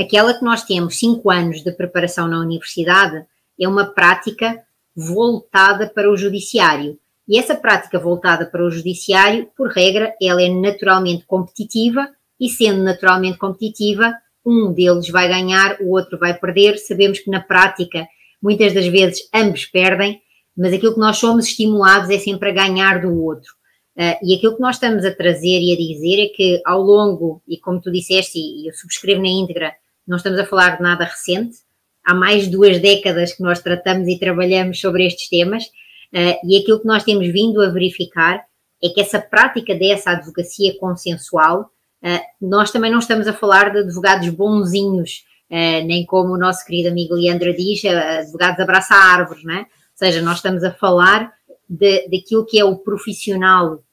[0.00, 3.22] Aquela que nós temos cinco anos de preparação na universidade
[3.60, 4.58] é uma prática
[4.96, 6.98] voltada para o judiciário.
[7.28, 12.08] E essa prática voltada para o judiciário, por regra, ela é naturalmente competitiva
[12.40, 16.78] e sendo naturalmente competitiva, um deles vai ganhar, o outro vai perder.
[16.78, 18.08] Sabemos que na prática,
[18.42, 20.22] muitas das vezes, ambos perdem,
[20.56, 23.60] mas aquilo que nós somos estimulados é sempre a ganhar do outro.
[23.96, 27.42] Uh, e aquilo que nós estamos a trazer e a dizer é que ao longo,
[27.46, 29.74] e como tu disseste, e eu subscrevo na íntegra,
[30.06, 31.58] não estamos a falar de nada recente,
[32.04, 36.56] há mais de duas décadas que nós tratamos e trabalhamos sobre estes temas, uh, e
[36.56, 38.42] aquilo que nós temos vindo a verificar
[38.82, 41.70] é que essa prática dessa advocacia consensual,
[42.02, 46.90] uh, nós também não estamos a falar de advogados bonzinhos, nem como o nosso querido
[46.90, 49.66] amigo Leandro diz, advogados abraça árvores, não é?
[50.00, 51.30] Seja, nós estamos a falar
[51.68, 53.84] daquilo que é o profissional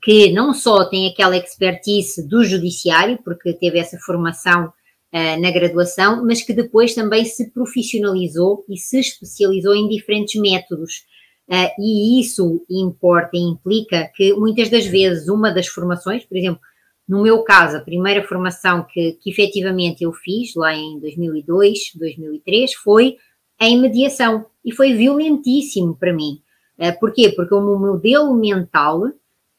[0.00, 6.24] que não só tem aquela expertise do judiciário, porque teve essa formação uh, na graduação,
[6.24, 11.04] mas que depois também se profissionalizou e se especializou em diferentes métodos.
[11.48, 16.60] Uh, e isso importa e implica que muitas das vezes uma das formações, por exemplo,
[17.08, 22.74] no meu caso, a primeira formação que, que efetivamente eu fiz lá em 2002, 2003
[22.74, 23.16] foi
[23.60, 26.40] em mediação e foi violentíssimo para mim.
[26.78, 27.30] Uh, porquê?
[27.30, 29.04] Porque o meu modelo mental,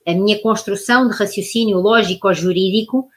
[0.05, 3.07] a minha construção de raciocínio lógico-jurídico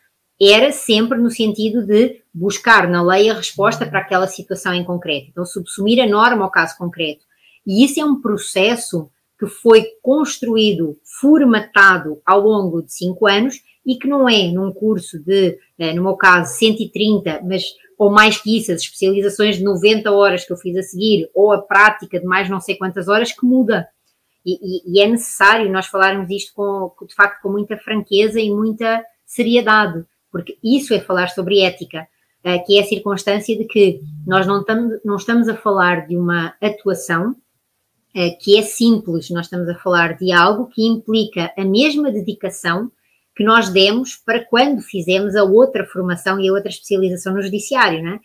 [0.41, 5.29] era sempre no sentido de buscar na lei a resposta para aquela situação em concreto.
[5.31, 7.25] Então, subsumir a norma ao caso concreto.
[7.67, 13.97] E isso é um processo que foi construído, formatado ao longo de cinco anos e
[13.97, 17.65] que não é num curso de, eh, no meu caso, 130, mas
[17.99, 21.53] ou mais que isso, as especializações de 90 horas que eu fiz a seguir, ou
[21.53, 23.89] a prática de mais não sei quantas horas, que muda.
[24.45, 28.51] E, e, e é necessário nós falarmos isto com, de facto, com muita franqueza e
[28.51, 30.05] muita seriedade
[30.37, 32.07] porque isso é falar sobre ética,
[32.45, 36.15] eh, que é a circunstância de que nós não estamos, não estamos a falar de
[36.15, 37.35] uma atuação
[38.15, 42.93] eh, que é simples, nós estamos a falar de algo que implica a mesma dedicação
[43.37, 48.03] que nós demos para quando fizemos a outra formação e a outra especialização no judiciário,
[48.03, 48.21] não é?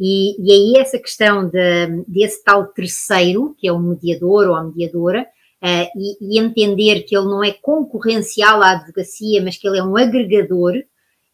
[0.00, 4.64] E, e aí essa questão de, desse tal terceiro, que é o mediador ou a
[4.64, 5.22] mediadora,
[5.62, 9.82] uh, e, e, entender que ele não é concorrencial à advocacia, mas que ele é
[9.82, 10.74] um agregador,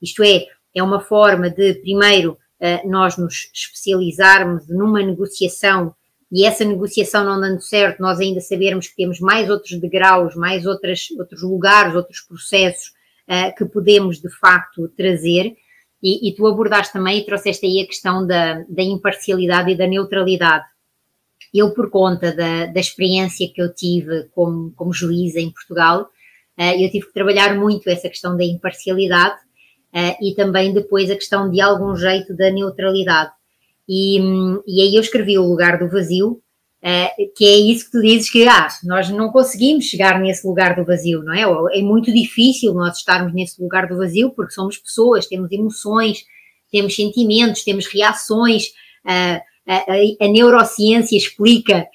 [0.00, 5.94] isto é, é uma forma de, primeiro, eh, nós nos especializarmos numa negociação
[6.32, 10.64] e essa negociação não dando certo, nós ainda sabermos que temos mais outros degraus, mais
[10.64, 12.93] outras, outros lugares, outros processos
[13.28, 15.54] uh, que podemos de facto trazer.
[16.02, 19.86] E, e, tu abordaste também e trouxeste aí a questão da, da imparcialidade e da
[19.86, 20.66] neutralidade.
[21.52, 26.02] Eu, por conta da, da experiência que eu tive como, como juíza em Portugal,
[26.58, 29.36] uh, eu tive que trabalhar muito essa questão da imparcialidade
[29.94, 33.32] uh, e também depois a questão de algum jeito da neutralidade.
[33.88, 34.18] E,
[34.66, 36.42] e aí eu escrevi O Lugar do Vazio,
[36.84, 40.76] Uh, que é isso que tu dizes que ah, nós não conseguimos chegar nesse lugar
[40.76, 41.78] do vazio, não é?
[41.78, 46.26] É muito difícil nós estarmos nesse lugar do vazio porque somos pessoas, temos emoções,
[46.70, 48.66] temos sentimentos, temos reações.
[49.02, 51.86] Uh, a, a, neurociência explica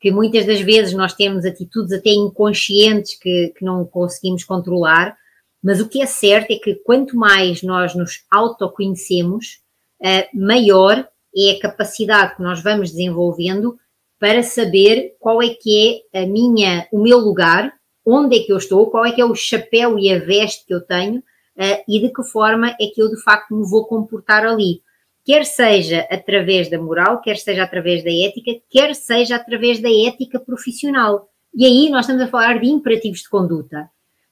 [0.00, 5.16] que muitas das vezes nós temos atitudes até inconscientes que, que não conseguimos controlar,
[5.62, 9.60] mas o que é certo é que quanto mais nós nos autoconhecemos,
[10.00, 13.78] uh, maior é a capacidade que nós vamos desenvolvendo
[14.22, 17.72] para saber qual é que é a minha, o meu lugar,
[18.06, 20.72] onde é que eu estou, qual é que é o chapéu e a veste que
[20.72, 24.46] eu tenho uh, e de que forma é que eu de facto me vou comportar
[24.46, 24.80] ali.
[25.24, 30.38] Quer seja através da moral, quer seja através da ética, quer seja através da ética
[30.38, 31.28] profissional.
[31.52, 33.90] E aí nós estamos a falar de imperativos de conduta.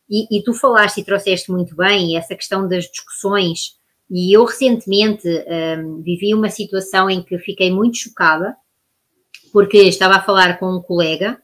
[0.08, 3.76] E, e tu falaste e trouxeste muito bem essa questão das discussões.
[4.08, 8.56] E eu recentemente um, vivi uma situação em que fiquei muito chocada
[9.52, 11.38] porque estava a falar com um colega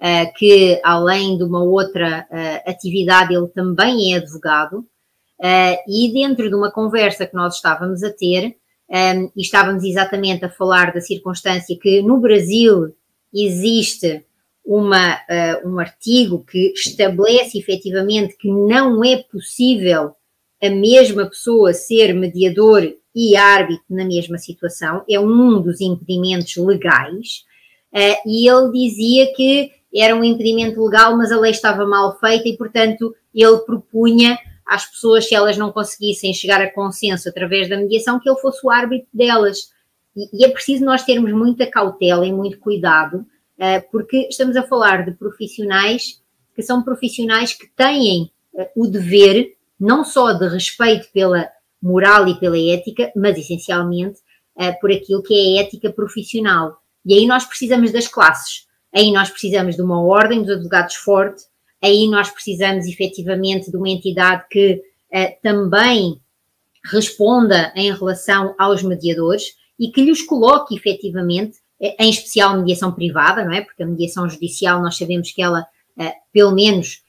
[0.00, 6.48] uh, que, além de uma outra uh, atividade, ele também é advogado, uh, e dentro
[6.48, 8.56] de uma conversa que nós estávamos a ter,
[8.88, 12.94] um, e estávamos exatamente a falar da circunstância que no Brasil
[13.32, 14.24] existe
[14.64, 15.18] uma,
[15.64, 20.14] um artigo que estabelece efetivamente que não é possível
[20.60, 22.82] a mesma pessoa ser mediador
[23.14, 27.44] e árbitro na mesma situação, é um dos impedimentos legais.
[27.92, 32.48] Uh, e ele dizia que era um impedimento legal, mas a lei estava mal feita
[32.48, 37.76] e, portanto, ele propunha às pessoas, se elas não conseguissem chegar a consenso através da
[37.76, 39.70] mediação, que ele fosse o árbitro delas.
[40.16, 43.26] E, e é preciso nós termos muita cautela e muito cuidado,
[43.58, 46.20] uh, porque estamos a falar de profissionais
[46.54, 51.48] que são profissionais que têm uh, o dever não só de respeito pela
[51.82, 54.20] moral e pela ética, mas essencialmente
[54.78, 56.79] por aquilo que é a ética profissional.
[57.04, 61.42] E aí nós precisamos das classes, aí nós precisamos de uma ordem dos advogados forte,
[61.82, 64.82] aí nós precisamos efetivamente de uma entidade que
[65.12, 66.20] uh, também
[66.84, 73.44] responda em relação aos mediadores e que lhes coloque efetivamente, eh, em especial mediação privada,
[73.44, 73.62] não é?
[73.62, 75.60] Porque a mediação judicial nós sabemos que ela,
[75.98, 77.02] uh, pelo menos,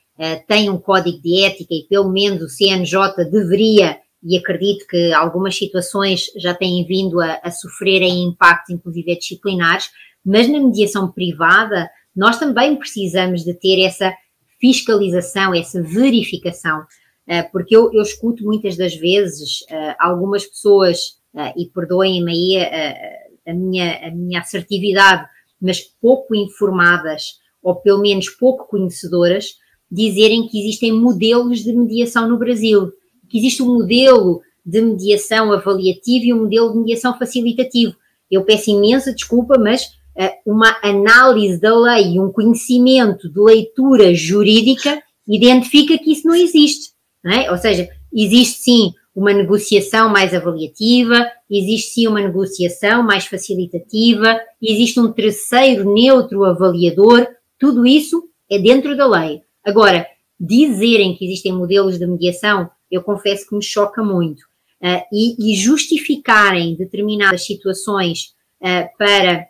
[0.47, 5.57] tem um código de ética e pelo menos o CNJ deveria e acredito que algumas
[5.57, 9.89] situações já têm vindo a, a sofrerem impactos, inclusive disciplinares,
[10.23, 14.13] mas na mediação privada nós também precisamos de ter essa
[14.59, 16.85] fiscalização, essa verificação,
[17.25, 22.63] eh, porque eu, eu escuto muitas das vezes eh, algumas pessoas, eh, e perdoem-me aí
[22.63, 25.27] a, a, minha, a minha assertividade,
[25.59, 29.55] mas pouco informadas, ou pelo menos pouco conhecedoras,
[29.89, 32.91] dizerem que existem modelos de mediação no Brasil
[33.31, 37.95] que existe um modelo de mediação avaliativa e um modelo de mediação facilitativo.
[38.29, 39.83] Eu peço imensa desculpa, mas
[40.15, 46.91] uh, uma análise da lei um conhecimento de leitura jurídica identifica que isso não existe.
[47.23, 47.49] Não é?
[47.49, 54.99] Ou seja, existe sim uma negociação mais avaliativa, existe sim uma negociação mais facilitativa, existe
[54.99, 57.27] um terceiro neutro avaliador,
[57.59, 59.41] tudo isso é dentro da lei.
[59.63, 60.05] Agora,
[60.39, 64.41] dizerem que existem modelos de mediação eu confesso que me choca muito.
[64.81, 69.45] Uh, e, e, justificarem determinadas situações uh, para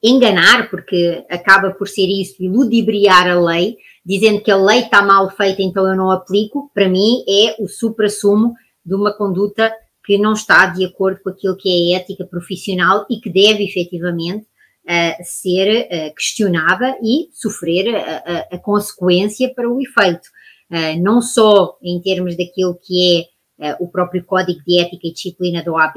[0.00, 5.02] enganar, porque acaba por ser isso, e ludibriar a lei, dizendo que a lei está
[5.02, 8.54] mal feita, então eu não aplico, para mim é o supra-sumo
[8.84, 9.72] de uma conduta
[10.04, 13.64] que não está de acordo com aquilo que é a ética profissional e que deve
[13.64, 14.44] efetivamente
[14.84, 20.28] uh, ser uh, questionada e sofrer a, a, a, consequência para o efeito.
[20.72, 23.28] Eh, não só em termos daquilo que
[23.60, 25.96] é uh, o próprio Código de Ética e Disciplina da OAB,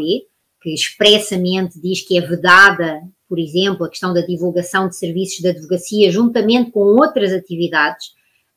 [0.61, 5.47] que expressamente diz que é vedada, por exemplo, a questão da divulgação de serviços de
[5.47, 8.07] advocacia juntamente com outras atividades,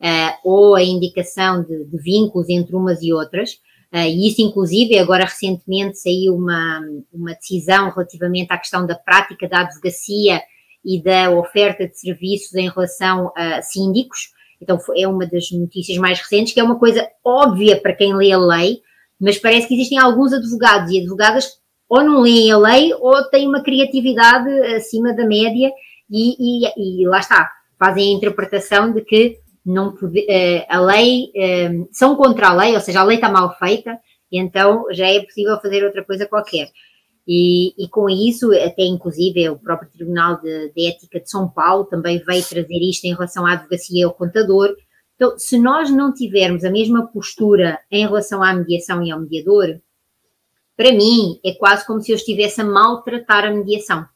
[0.00, 3.52] uh, ou a indicação de, de, vínculos entre umas e outras.
[3.92, 6.80] e isso, inclusive, agora recentemente saiu uma,
[7.12, 10.42] uma decisão relativamente à questão da prática da advocacia
[10.84, 16.18] e da oferta de serviços em relação a síndicos, então é uma das notícias mais
[16.18, 18.80] recentes, que é uma coisa óbvia para quem lê a lei,
[19.20, 23.48] mas parece que existem alguns advogados e advogadas ou não leem a lei ou têm
[23.48, 25.70] uma criatividade acima da média
[26.10, 31.30] e, e, e lá está, fazem a interpretação de que não pode, uh, a lei
[31.34, 33.98] uh, são contra a lei, ou seja, a lei está mal feita,
[34.32, 36.68] então já é possível fazer outra coisa qualquer.
[37.30, 41.84] E, e, com isso, até inclusive o próprio Tribunal de, de, Ética de São Paulo
[41.84, 44.74] também veio trazer isto em relação à advocacia e ao contador.
[45.14, 49.78] Então, se nós não tivermos a mesma postura em relação à mediação e ao mediador,
[50.74, 54.06] para mim é quase como se eu estivesse a maltratar a mediação.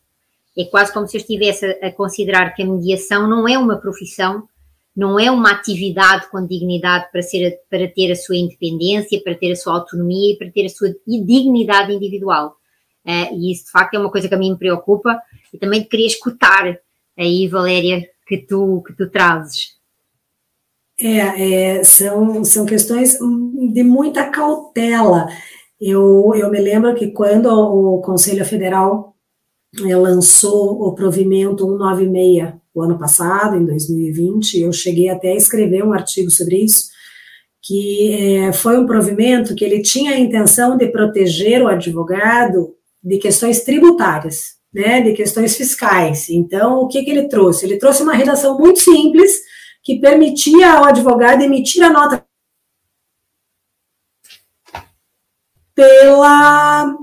[0.57, 4.49] É quase como se eu estivesse a, considerar que a mediação não é uma profissão,
[4.97, 9.53] não é uma atividade com dignidade para, ser, para ter a sua independência, para ter
[9.53, 12.57] a sua autonomia e para ter a sua dignidade individual.
[13.05, 15.21] Uh, e isso, de facto, é uma coisa que a mim me preocupa
[15.53, 16.79] e também queria escutar
[17.19, 19.77] aí, Valéria, que tu, que tu trazes.
[20.99, 25.27] É, é, são, são questões de muita cautela.
[25.81, 29.17] Eu, eu me lembro que quando o Conselho Federal
[29.85, 35.85] é, lançou o provimento 196 o ano passado, em 2020, eu cheguei até a escrever
[35.85, 36.91] um artigo sobre isso,
[37.61, 43.19] que é, foi um provimento que ele tinha a intenção de proteger o advogado de
[43.19, 46.31] questões tributárias, né, de questões fiscais.
[46.31, 47.67] Então, o que, que ele trouxe?
[47.67, 49.41] Ele trouxe uma redação muito simples
[49.83, 52.25] que permitia ao advogado emitir a nota
[55.75, 56.95] pela,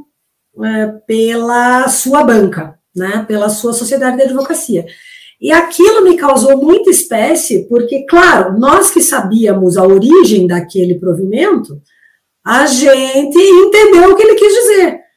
[0.64, 4.86] é, pela sua banca, né, pela sua sociedade de advocacia.
[5.41, 11.82] E aquilo me causou muita espécie, porque, claro, nós que sabíamos a origem daquele provimento,
[12.45, 15.09] a gente entendeu o que ele quis dizer.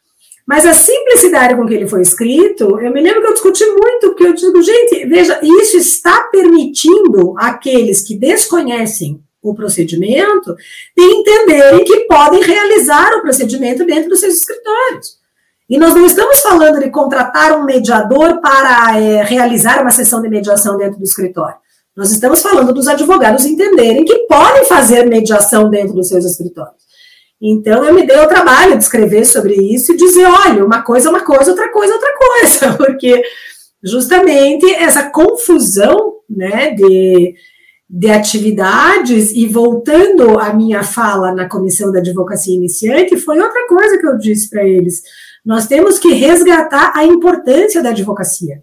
[0.47, 4.09] Mas a simplicidade com que ele foi escrito, eu me lembro que eu discuti muito,
[4.09, 10.55] porque eu digo, gente, veja, isso está permitindo aqueles que desconhecem o procedimento
[10.97, 15.21] de entenderem que podem realizar o procedimento dentro dos seus escritórios.
[15.69, 20.29] E nós não estamos falando de contratar um mediador para é, realizar uma sessão de
[20.29, 21.57] mediação dentro do escritório.
[21.97, 26.83] Nós estamos falando dos advogados entenderem que podem fazer mediação dentro dos seus escritórios.
[27.45, 31.09] Então, eu me dei o trabalho de escrever sobre isso e dizer: olha, uma coisa
[31.09, 33.21] é uma coisa, outra coisa é outra coisa, porque
[33.83, 37.35] justamente essa confusão né, de,
[37.91, 43.99] de atividades, e voltando à minha fala na comissão da advocacia iniciante, foi outra coisa
[43.99, 45.03] que eu disse para eles.
[45.45, 48.63] Nós temos que resgatar a importância da advocacia.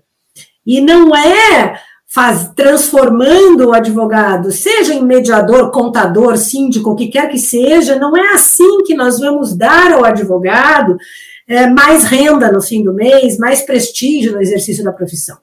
[0.65, 1.77] E não é
[2.12, 8.18] faz, transformando o advogado, seja em mediador, contador, síndico, o que quer que seja, não
[8.18, 10.97] é assim que nós vamos dar ao advogado
[11.47, 15.38] é, mais renda no fim do mês, mais prestígio no exercício da profissão.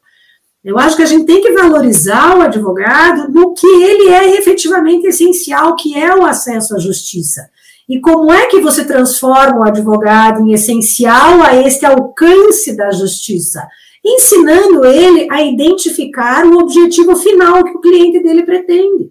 [0.65, 5.07] Eu acho que a gente tem que valorizar o advogado no que ele é efetivamente
[5.07, 7.49] essencial, que é o acesso à justiça.
[7.89, 13.69] E como é que você transforma o advogado em essencial a este alcance da justiça?
[14.07, 19.11] Ensinando ele a identificar o objetivo final que o cliente dele pretende.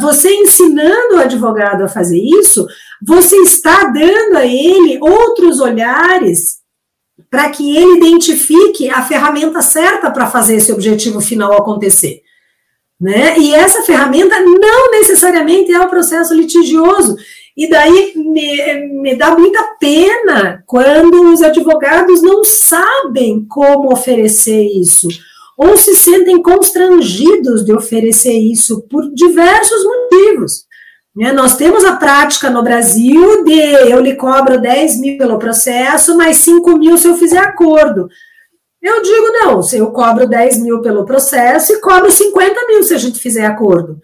[0.00, 2.66] Você ensinando o advogado a fazer isso,
[3.02, 6.58] você está dando a ele outros olhares
[7.30, 12.22] para que ele identifique a ferramenta certa para fazer esse objetivo final acontecer.
[13.00, 13.38] Né?
[13.38, 17.16] E essa ferramenta não necessariamente é o processo litigioso.
[17.58, 25.08] E daí me, me dá muita pena quando os advogados não sabem como oferecer isso,
[25.56, 30.66] ou se sentem constrangidos de oferecer isso por diversos motivos.
[31.16, 31.32] Né?
[31.32, 36.36] Nós temos a prática no Brasil de eu lhe cobro 10 mil pelo processo, mas
[36.36, 38.08] 5 mil se eu fizer acordo.
[38.80, 42.94] Eu digo, não, se eu cobro 10 mil pelo processo e cobro 50 mil se
[42.94, 43.98] a gente fizer acordo.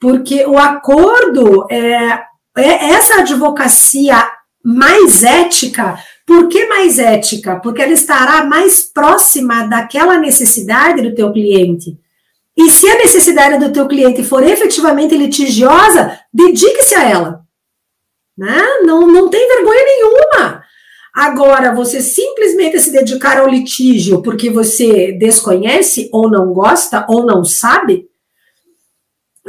[0.00, 2.30] Porque o acordo é
[2.60, 4.30] essa advocacia
[4.64, 7.56] mais ética, por que mais ética?
[7.60, 11.98] Porque ela estará mais próxima daquela necessidade do teu cliente.
[12.56, 17.40] E se a necessidade do teu cliente for efetivamente litigiosa, dedique-se a ela.
[18.36, 18.62] Né?
[18.82, 20.62] Não, não tem vergonha nenhuma.
[21.14, 27.44] Agora, você simplesmente se dedicar ao litígio porque você desconhece, ou não gosta, ou não
[27.44, 28.08] sabe,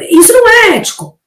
[0.10, 1.20] isso não é ético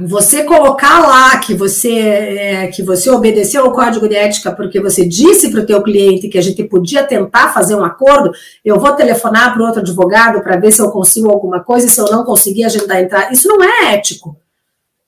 [0.00, 5.06] você colocar lá que você é, que você obedeceu ao código de ética porque você
[5.06, 8.32] disse para o teu cliente que a gente podia tentar fazer um acordo,
[8.64, 12.10] eu vou telefonar para outro advogado para ver se eu consigo alguma coisa se eu
[12.10, 13.32] não conseguir a gente vai entrar.
[13.32, 14.36] Isso não é ético.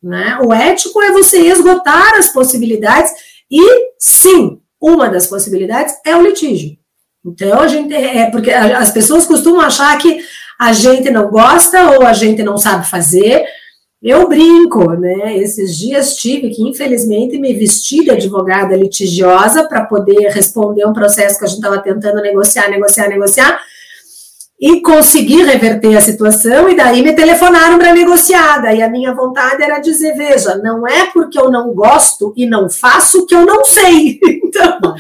[0.03, 0.39] Né?
[0.43, 3.13] O ético é você esgotar as possibilidades
[3.51, 6.77] e sim, uma das possibilidades é o litígio.
[7.25, 10.21] Então a gente é porque as pessoas costumam achar que
[10.59, 13.45] a gente não gosta ou a gente não sabe fazer
[14.03, 15.37] eu brinco, né?
[15.37, 21.39] Esses dias tive que, infelizmente, me vestir de advogada litigiosa para poder responder um processo
[21.39, 23.61] que a gente estava tentando negociar, negociar, negociar,
[24.59, 28.59] e conseguir reverter a situação, e daí me telefonaram para negociar.
[28.59, 32.69] Daí a minha vontade era dizer: veja, não é porque eu não gosto e não
[32.69, 34.19] faço que eu não sei.
[34.51, 34.97] Então,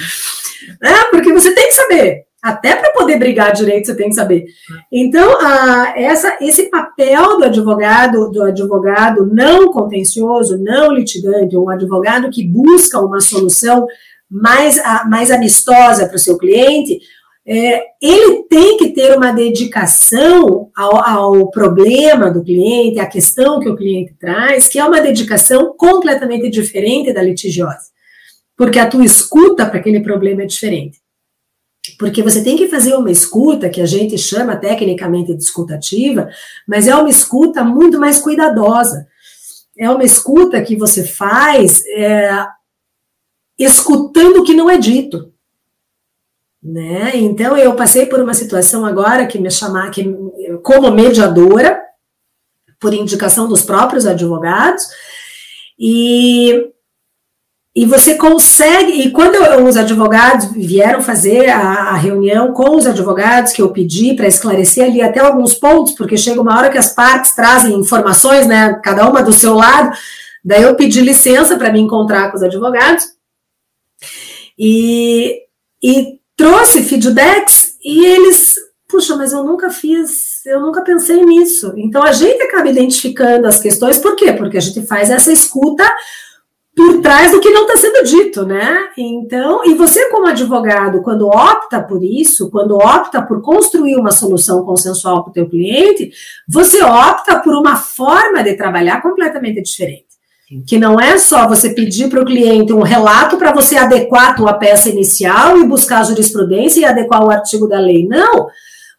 [0.80, 1.04] né?
[1.10, 2.24] Porque você tem que saber.
[2.42, 4.46] Até para poder brigar direito, você tem que saber.
[4.90, 5.38] Então,
[5.94, 12.98] essa, esse papel do advogado, do advogado não contencioso, não litigante, um advogado que busca
[12.98, 13.86] uma solução
[14.30, 17.00] mais, mais amistosa para o seu cliente,
[17.46, 23.68] é, ele tem que ter uma dedicação ao, ao, problema do cliente, à questão que
[23.68, 27.90] o cliente traz, que é uma dedicação completamente diferente da litigiosa.
[28.56, 30.99] Porque a tua escuta para aquele problema é diferente.
[31.98, 36.28] Porque você tem que fazer uma escuta, que a gente chama tecnicamente de escutativa,
[36.66, 39.06] mas é uma escuta muito mais cuidadosa.
[39.78, 42.46] É uma escuta que você faz é,
[43.58, 45.32] escutando o que não é dito.
[46.62, 47.12] Né?
[47.14, 50.04] Então eu passei por uma situação agora que me chamar que
[50.62, 51.80] como mediadora
[52.78, 54.84] por indicação dos próprios advogados
[55.78, 56.70] e
[57.74, 62.84] e você consegue, e quando eu, os advogados vieram fazer a, a, reunião com os
[62.84, 66.78] advogados que eu pedi para esclarecer ali até alguns pontos, porque chega uma hora que
[66.78, 69.96] as partes trazem informações, né, cada uma do seu lado,
[70.44, 73.04] daí eu pedi licença para me encontrar com os advogados,
[74.58, 75.42] e,
[75.80, 78.56] e trouxe feedbacks e eles,
[78.88, 81.72] puxa, mas eu nunca fiz, eu nunca pensei nisso.
[81.76, 84.32] Então a gente acaba identificando as questões, por quê?
[84.32, 85.88] Porque a gente faz essa escuta
[86.80, 88.88] por trás do que não está sendo dito, né?
[88.96, 94.64] Então, e você como advogado, quando opta por isso, quando opta por construir uma solução
[94.64, 96.10] consensual para o teu cliente,
[96.48, 100.06] você opta por uma forma de trabalhar completamente diferente.
[100.66, 104.34] Que não é só você pedir para o cliente um relato para você adequar a
[104.34, 108.06] tua peça inicial e buscar a jurisprudência e adequar o artigo da lei.
[108.08, 108.48] Não.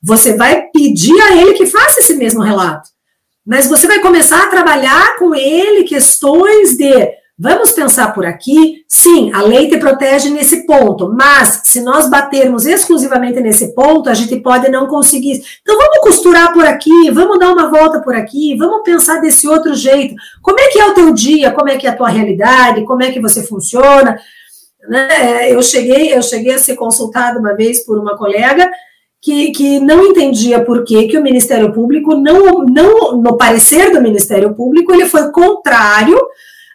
[0.04, 2.90] Você vai pedir a ele que faça esse mesmo relato.
[3.46, 9.34] Mas você vai começar a trabalhar com ele questões de Vamos pensar por aqui, sim,
[9.34, 14.36] a lei te protege nesse ponto, mas se nós batermos exclusivamente nesse ponto, a gente
[14.42, 15.42] pode não conseguir.
[15.64, 19.74] Então vamos costurar por aqui, vamos dar uma volta por aqui, vamos pensar desse outro
[19.74, 20.14] jeito.
[20.40, 21.50] Como é que é o teu dia?
[21.50, 22.86] Como é que é a tua realidade?
[22.86, 24.20] Como é que você funciona?
[24.88, 25.52] Né?
[25.52, 28.70] Eu cheguei, eu cheguei a ser consultada uma vez por uma colega
[29.20, 34.00] que, que não entendia por que, que o Ministério Público não, não, no parecer do
[34.00, 36.20] Ministério Público, ele foi contrário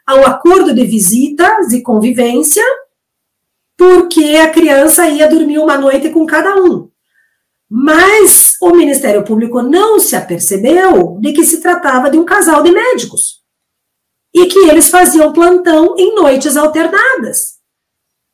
[0.07, 2.65] ao acordo de visitas e convivência,
[3.77, 6.89] porque a criança ia dormir uma noite com cada um.
[7.69, 12.71] Mas o Ministério Público não se apercebeu de que se tratava de um casal de
[12.71, 13.41] médicos
[14.33, 17.57] e que eles faziam plantão em noites alternadas.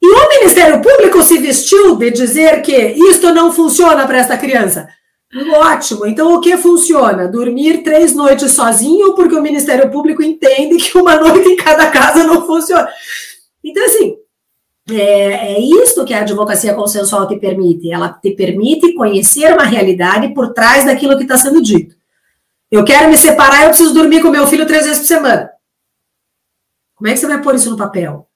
[0.02, 4.88] E o Ministério Público se vestiu de dizer que isto não funciona para essa criança.
[5.34, 6.06] Ótimo.
[6.06, 7.26] Então, o que funciona?
[7.26, 12.24] Dormir três noites sozinho, porque o Ministério Público entende que uma noite em cada casa
[12.24, 12.86] não funciona.
[13.64, 14.16] Então, assim,
[14.90, 17.90] é, é isso que a advocacia consensual te permite.
[17.90, 21.96] Ela te permite conhecer uma realidade por trás daquilo que está sendo dito.
[22.70, 25.50] Eu quero me separar, eu preciso dormir com meu filho três vezes por semana.
[26.94, 28.28] Como é que você vai pôr isso no papel?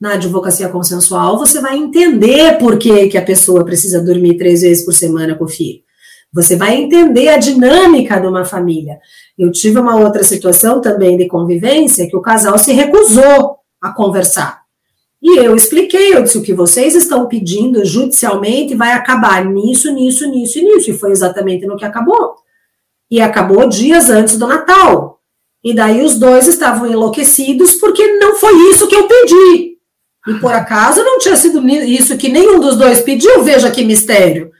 [0.00, 4.84] Na advocacia consensual, você vai entender por que, que a pessoa precisa dormir três vezes
[4.84, 5.82] por semana com o filho.
[6.32, 8.98] Você vai entender a dinâmica de uma família.
[9.36, 14.62] Eu tive uma outra situação também de convivência que o casal se recusou a conversar.
[15.20, 20.28] E eu expliquei, eu disse, o que vocês estão pedindo judicialmente vai acabar nisso, nisso,
[20.28, 20.90] nisso e nisso.
[20.90, 22.36] E foi exatamente no que acabou.
[23.10, 25.20] E acabou dias antes do Natal.
[25.64, 29.78] E daí os dois estavam enlouquecidos porque não foi isso que eu pedi.
[30.28, 34.50] E por acaso não tinha sido isso que nenhum dos dois pediu, veja que mistério.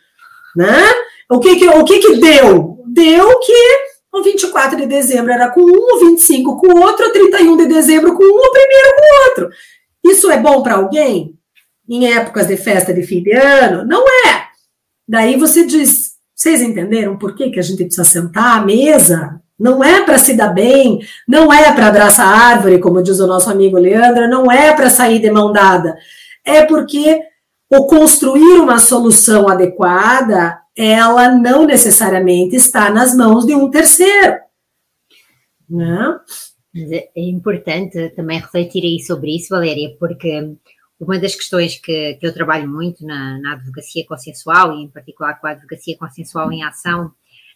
[0.56, 0.82] Né?
[1.30, 2.78] O que que, o que, que deu?
[2.86, 7.12] Deu que o 24 de dezembro era com um, o 25 com o outro, o
[7.12, 9.50] 31 de dezembro com um, o primeiro com o outro.
[10.04, 11.34] Isso é bom para alguém?
[11.88, 13.84] Em épocas de festa de fim de ano?
[13.84, 14.48] Não é.
[15.06, 19.40] Daí você diz, vocês entenderam por que, que a gente precisa sentar à mesa?
[19.58, 23.26] Não é para se dar bem, não é para abraçar a árvore, como diz o
[23.26, 25.96] nosso amigo Leandro, não é para sair de mão dada.
[26.44, 27.20] É porque
[27.70, 34.38] o construir uma solução adequada ela não necessariamente está nas mãos de um terceiro.
[35.68, 36.20] Não?
[36.76, 40.56] É, é importante também refletir aí sobre isso, Valéria, porque
[41.00, 45.40] uma das questões que, que eu trabalho muito na, na, advocacia consensual, e em particular
[45.40, 47.12] com a advocacia consensual em ação, uh,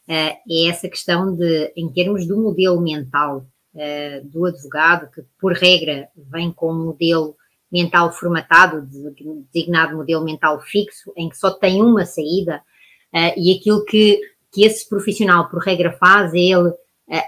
[0.08, 6.08] é essa questão de, em termos do modelo mental uh, do advogado, que por regra
[6.16, 7.36] vem com um modelo
[7.70, 8.86] mental formatado,
[9.52, 12.60] designado modelo mental fixo, em que só tem uma saída,
[13.14, 14.20] Uh, e aquilo que,
[14.52, 16.76] que esse profissional, por regra, faz, é ele uh,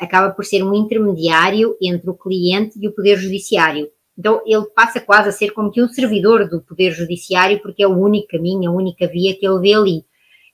[0.01, 3.89] acaba por ser um intermediário entre o cliente e o Poder Judiciário.
[4.17, 7.87] Então, ele passa quase a ser como que um servidor do Poder Judiciário, porque é
[7.87, 10.05] o único caminho, a única via que ele vê ali.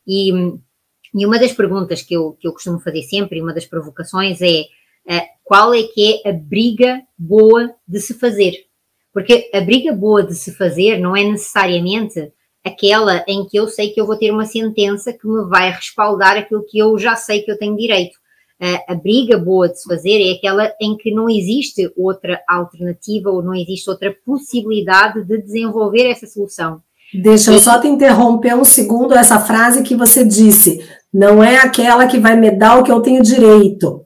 [0.07, 0.33] E,
[1.15, 4.63] e uma das perguntas que eu, que eu costumo fazer sempre, uma das provocações é
[5.07, 8.55] uh, qual é que é a briga boa de se fazer?
[9.13, 12.33] Porque a briga boa de se fazer não é necessariamente
[12.65, 16.37] aquela em que eu sei que eu vou ter uma sentença que me vai respaldar
[16.37, 18.19] aquilo que eu já sei que eu tenho direito.
[18.61, 23.31] A, a briga boa de se fazer é aquela em que não existe outra alternativa
[23.31, 26.83] ou não existe outra possibilidade de desenvolver essa solução.
[27.13, 30.87] Deixa eu só te interromper um segundo essa frase que você disse.
[31.13, 34.05] Não é aquela que vai me dar o que eu tenho direito.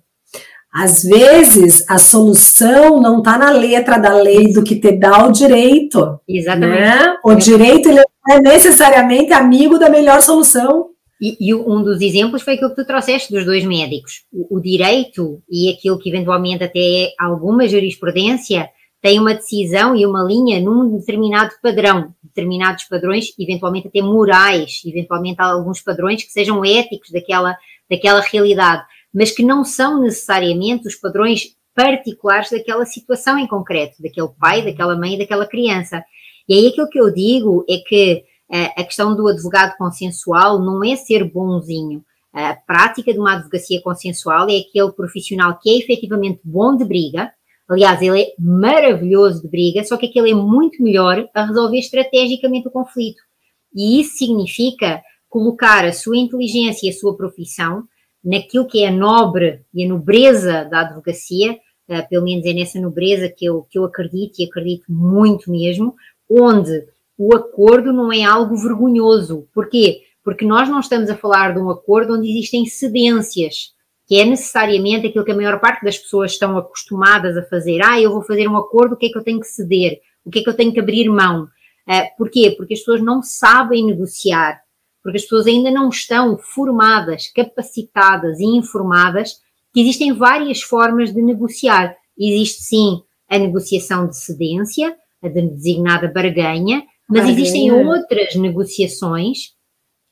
[0.75, 5.31] Às vezes, a solução não está na letra da lei do que te dá o
[5.31, 6.18] direito.
[6.29, 6.81] Exatamente.
[6.81, 7.16] Né?
[7.25, 10.89] O direito ele não é necessariamente amigo da melhor solução.
[11.22, 14.25] E, e, um dos exemplos foi aquilo que tu trouxeste dos dois médicos.
[14.33, 18.68] O, o, direito e aquilo que eventualmente até é alguma jurisprudência
[19.01, 25.41] tem uma decisão e uma linha num determinado padrão, determinados padrões, eventualmente até morais, eventualmente
[25.41, 27.57] alguns padrões que sejam éticos daquela,
[27.89, 28.83] daquela realidade
[29.14, 34.96] mas que não são necessariamente os padrões particulares daquela situação em concreto, daquele pai, daquela
[34.96, 36.04] mãe, daquela criança.
[36.48, 40.84] E aí aquilo que eu digo é que uh, a questão do advogado consensual não
[40.84, 42.04] é ser bonzinho.
[42.32, 47.30] A prática de uma advocacia consensual é aquele profissional que é efetivamente bom de briga,
[47.68, 52.66] aliás, ele é maravilhoso de briga, só que aquele é muito melhor a resolver estrategicamente
[52.66, 53.22] o conflito.
[53.74, 57.84] E isso significa colocar a sua inteligência e a sua profissão
[58.25, 61.53] naquilo que é a nobre e a nobreza da advocacia,
[61.89, 65.95] uh, pelo menos é nessa nobreza que eu, que eu acredito e acredito muito mesmo,
[66.31, 66.87] onde
[67.18, 69.47] o acordo não é algo vergonhoso.
[69.53, 70.03] Porquê?
[70.22, 73.72] Porque nós não estamos a falar de um acordo onde existem cedências,
[74.07, 77.81] que é necessariamente aquilo que a maior parte das pessoas estão acostumadas a fazer.
[77.83, 80.01] Ah, eu vou fazer um acordo, o que é que eu tenho que ceder?
[80.25, 81.45] O que é que eu tenho que abrir mão?
[81.87, 82.55] Uh, porquê?
[82.57, 84.63] Porque as pessoas não sabem negociar
[85.05, 89.34] porque as pessoas ainda não estão formadas, capacitadas e informadas
[89.72, 91.94] que existem várias formas de negociar.
[92.18, 97.32] Existe sim a negociação de cedência, a de designada barganha, mas barganha.
[97.32, 99.52] existem outras negociações.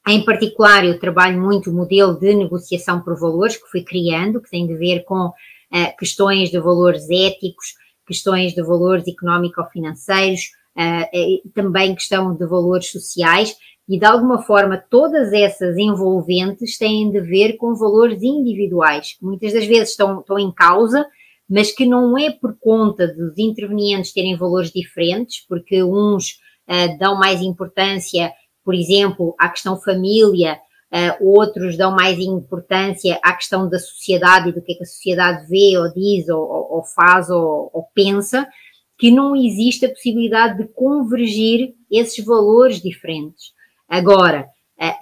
[0.07, 4.51] Em particular, eu trabalho muito o modelo de negociação por valores que fui criando, que
[4.51, 7.76] tem de ver com uh, questões de valores éticos,
[8.07, 13.57] questões de valores económico-financeiros, uh, também questão de valores sociais,
[13.89, 19.53] e de alguma forma todas essas envolventes têm de ver com valores individuais, que muitas
[19.53, 21.07] das vezes estão, estão em causa,
[21.49, 27.18] mas que não é por conta dos intervenientes terem valores diferentes, porque uns uh, dão
[27.18, 28.33] mais importância,
[28.64, 30.59] por exemplo, à questão família,
[30.93, 34.87] uh, outros dão mais importância à questão da sociedade e do que, é que a
[34.87, 38.49] sociedade vê ou diz ou, ou, faz ou, ou pensa,
[38.97, 43.53] que não existe a possibilidade de convergir esses valores diferentes.
[43.93, 44.47] Agora,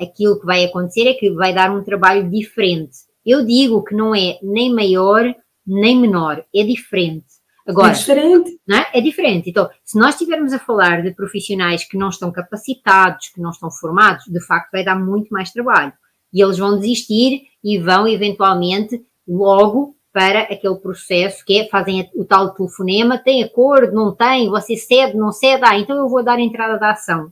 [0.00, 2.96] aquilo que vai acontecer é que vai dar um trabalho diferente.
[3.24, 5.32] Eu digo que não é nem maior
[5.64, 7.26] nem menor, é diferente.
[7.64, 8.58] Agora, é diferente.
[8.66, 8.90] Não é?
[8.94, 9.48] é diferente.
[9.48, 13.70] Então, se nós estivermos a falar de profissionais que não estão capacitados, que não estão
[13.70, 15.92] formados, de facto vai dar muito mais trabalho.
[16.32, 22.24] E eles vão desistir e vão eventualmente logo para aquele processo que é, fazem o
[22.24, 26.40] tal telefonema, tem acordo, não tem, você cede, não cede, ah, então eu vou dar
[26.40, 27.30] entrada da ação.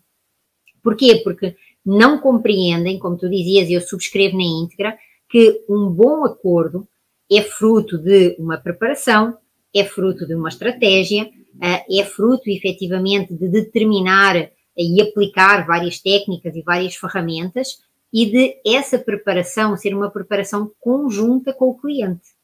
[0.83, 1.21] Porquê?
[1.23, 4.97] Porque não compreendem, como tu dizias, e eu subscrevo na íntegra,
[5.29, 6.87] que um bom acordo
[7.31, 9.37] é fruto de uma preparação,
[9.75, 11.29] é fruto de uma estratégia,
[11.63, 17.79] eh, é fruto efetivamente de determinar e aplicar várias técnicas e várias ferramentas
[18.13, 22.39] e de essa preparação ser uma preparação conjunta com o cliente.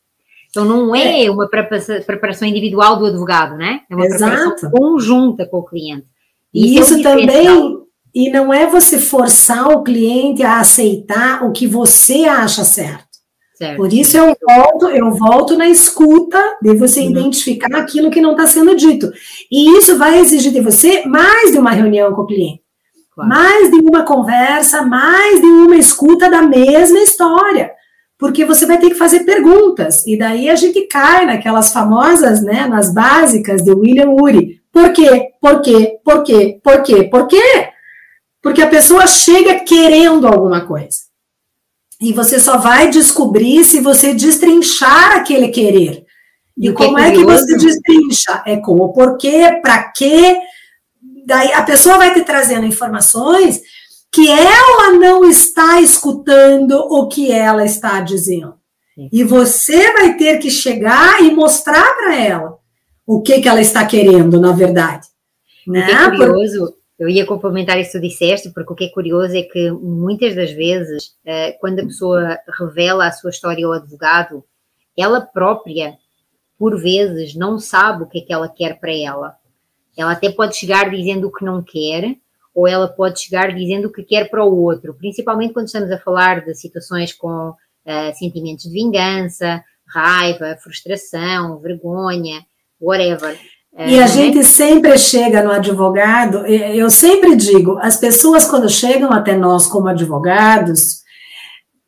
[0.50, 1.30] Então não é, é.
[1.30, 3.80] uma preparação individual do advogado, né?
[3.90, 4.30] É uma Exato.
[4.30, 6.06] preparação conjunta com o cliente.
[6.52, 7.83] E isso, isso é também
[8.14, 13.04] e não é você forçar o cliente a aceitar o que você acha certo.
[13.58, 13.76] certo.
[13.76, 17.10] Por isso eu volto, eu volto na escuta de você uhum.
[17.10, 19.10] identificar aquilo que não está sendo dito.
[19.50, 22.62] E isso vai exigir de você mais de uma reunião com o cliente.
[23.12, 23.28] Claro.
[23.28, 27.72] Mais de uma conversa, mais de uma escuta da mesma história.
[28.16, 30.06] Porque você vai ter que fazer perguntas.
[30.06, 34.60] E daí a gente cai naquelas famosas, né, nas básicas de William Ury.
[34.72, 35.30] Por quê?
[35.40, 35.98] Por quê?
[36.04, 36.60] Por quê?
[36.62, 37.04] Por quê?
[37.04, 37.73] Por quê?
[38.44, 40.98] Porque a pessoa chega querendo alguma coisa.
[41.98, 46.04] E você só vai descobrir se você destrinchar aquele querer.
[46.54, 48.42] E, e como é, é que você destrincha?
[48.44, 50.36] É com o porquê, para quê.
[51.26, 53.62] Daí a pessoa vai te trazendo informações
[54.12, 58.56] que ela não está escutando o que ela está dizendo.
[59.10, 62.58] E você vai ter que chegar e mostrar para ela
[63.06, 65.08] o que, que ela está querendo, na verdade.
[65.66, 65.90] Né?
[65.90, 69.42] É curioso, eu ia complementar isso que tu disseste, porque o que é curioso é
[69.42, 74.44] que muitas das vezes, eh, quando a pessoa revela a sua história ao advogado,
[74.96, 75.98] ela própria,
[76.56, 79.36] por vezes, não sabe o que é que ela quer para ela.
[79.96, 82.16] Ela até pode chegar dizendo o que não quer,
[82.54, 85.98] ou ela pode chegar dizendo o que quer para o outro, principalmente quando estamos a
[85.98, 92.44] falar de situações com uh, sentimentos de vingança, raiva, frustração, vergonha,
[92.80, 93.36] whatever.
[93.76, 99.36] E a gente sempre chega no advogado, eu sempre digo, as pessoas quando chegam até
[99.36, 101.02] nós como advogados,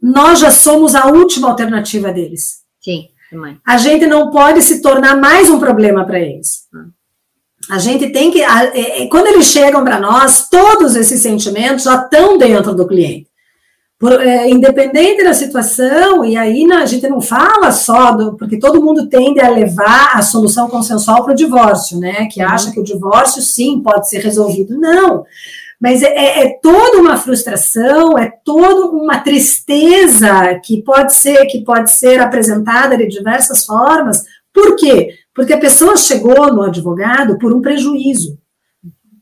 [0.03, 2.57] nós já somos a última alternativa deles.
[2.83, 3.61] Sim, também.
[3.65, 6.67] A gente não pode se tornar mais um problema para eles.
[6.75, 6.91] Hum.
[7.71, 8.41] A gente tem que,
[9.09, 13.29] quando eles chegam para nós, todos esses sentimentos já estão dentro do cliente.
[13.99, 18.83] Por, é, independente da situação, e aí a gente não fala só, do, porque todo
[18.83, 22.27] mundo tende a levar a solução consensual para o divórcio, né?
[22.31, 22.51] Que uhum.
[22.51, 24.79] acha que o divórcio sim pode ser resolvido.
[24.79, 25.25] Não.
[25.81, 31.65] Mas é, é, é toda uma frustração, é toda uma tristeza que pode ser, que
[31.65, 34.25] pode ser apresentada de diversas formas.
[34.53, 35.15] Por quê?
[35.35, 38.39] Porque a pessoa chegou no advogado por um prejuízo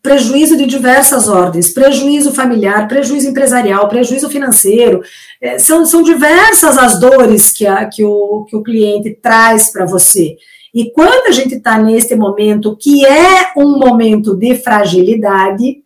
[0.05, 5.01] prejuízo de diversas ordens, prejuízo familiar, prejuízo empresarial, prejuízo financeiro,
[5.41, 9.87] é, são, são diversas as dores que, a, que, o, que o cliente traz para
[9.87, 10.37] você.
[10.75, 15.79] E quando a gente está nesse momento, que é um momento de fragilidade,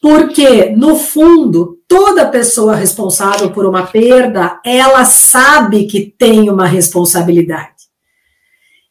[0.00, 7.72] porque, no fundo, toda pessoa responsável por uma perda, ela sabe que tem uma responsabilidade.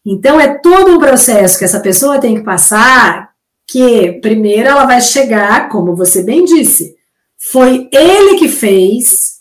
[0.06, 3.31] Então, é todo um processo que essa pessoa tem que passar
[3.72, 6.96] que primeiro ela vai chegar, como você bem disse,
[7.38, 9.40] foi ele que fez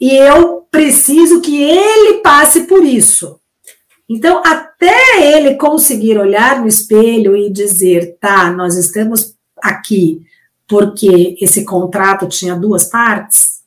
[0.00, 3.40] e eu preciso que ele passe por isso.
[4.08, 10.22] Então, até ele conseguir olhar no espelho e dizer, tá, nós estamos aqui
[10.66, 13.62] porque esse contrato tinha duas partes,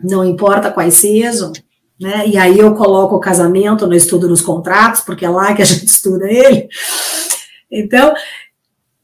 [0.00, 1.52] não importa quais sejam,
[2.00, 2.26] né?
[2.26, 5.64] E aí eu coloco o casamento no estudo dos contratos, porque é lá que a
[5.64, 6.68] gente estuda ele.
[7.70, 8.14] Então,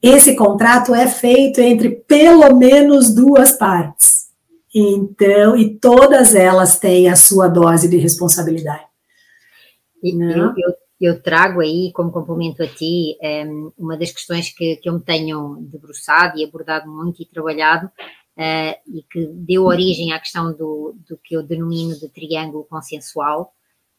[0.03, 4.25] esse contrato é feito entre pelo menos duas partes.
[4.75, 8.85] Então, e todas elas têm a sua dose de responsabilidade.
[10.03, 13.47] Eu, eu, eu, trago aí, como complemento a ti, eh,
[13.79, 17.87] uma das questões que, que eu me tenho debruçado e abordado muito e trabalhado,
[18.37, 23.53] uh, e que deu origem à questão do, do que eu denomino de triângulo consensual,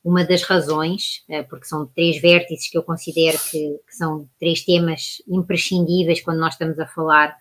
[0.06, 4.64] uma das razões, eh, porque são três vértices que eu considero que, que, são três
[4.64, 7.36] temas imprescindíveis quando nós estamos a falar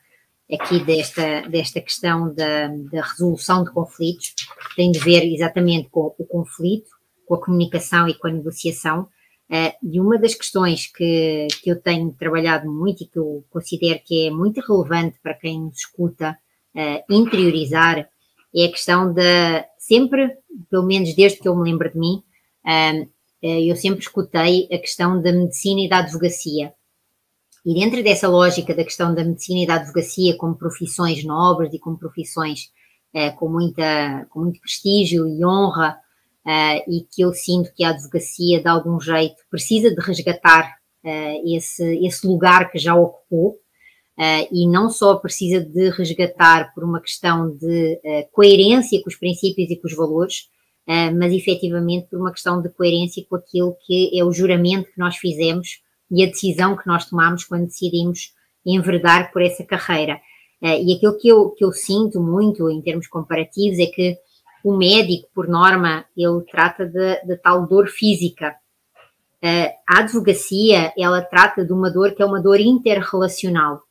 [0.51, 4.35] aqui desta, desta questão da, da resolução de conflitos,
[4.75, 6.91] tem de ver exatamente com o conflito,
[7.27, 9.09] com a comunicação e com a negociação.
[9.51, 14.01] Eh, e uma das questões que, que eu tenho trabalhado muito e que eu considero
[14.03, 16.35] que é muito relevante para quem nos escuta
[16.75, 18.09] eh, interiorizar
[18.57, 20.39] é a questão da sempre,
[20.71, 22.23] pelo menos desde que eu me lembro de mim,
[23.43, 26.73] eu sempre escutei a questão da medicina e da advocacia.
[27.65, 31.79] E dentro dessa lógica da questão da medicina e da advocacia como profissões nobres e
[31.79, 32.71] como profissões
[33.15, 35.97] eh, com, muita, com muito prestígio e honra,
[36.47, 40.77] eh, e que eu sinto que a advocacia, de algum jeito, precisa de resgatar
[41.45, 43.59] esse, esse lugar que já ocupou,
[44.51, 48.01] e não só precisa de resgatar por uma questão de
[48.33, 50.54] coerência com os princípios e com os valores, uh,
[50.87, 55.17] mas efetivamente por uma questão de coerência com aquilo que é o juramento que nós
[55.17, 58.33] fizemos e a decisão que nós tomamos quando decidimos
[58.65, 60.21] enverdar por essa carreira.
[60.63, 64.17] Uh, e aquilo que eu, que eu sinto muito em termos comparativos é que
[64.63, 68.55] o médico, por norma, ele trata de tal dor física.
[69.43, 73.83] Uh, a advocacia, ela trata de uma dor que é uma dor interrelacional.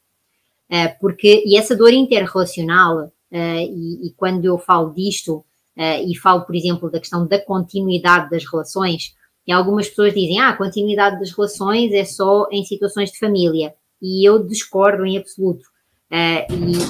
[0.99, 5.45] Porque, e essa dor interrelacional, e, e, quando eu falo disto,
[5.75, 9.15] e falo, por exemplo, da questão da continuidade das relações,
[9.45, 13.73] e algumas pessoas dizem, ah, a continuidade das relações é só em situações de família,
[14.01, 15.65] e eu discordo em absoluto.
[16.11, 16.45] Uh,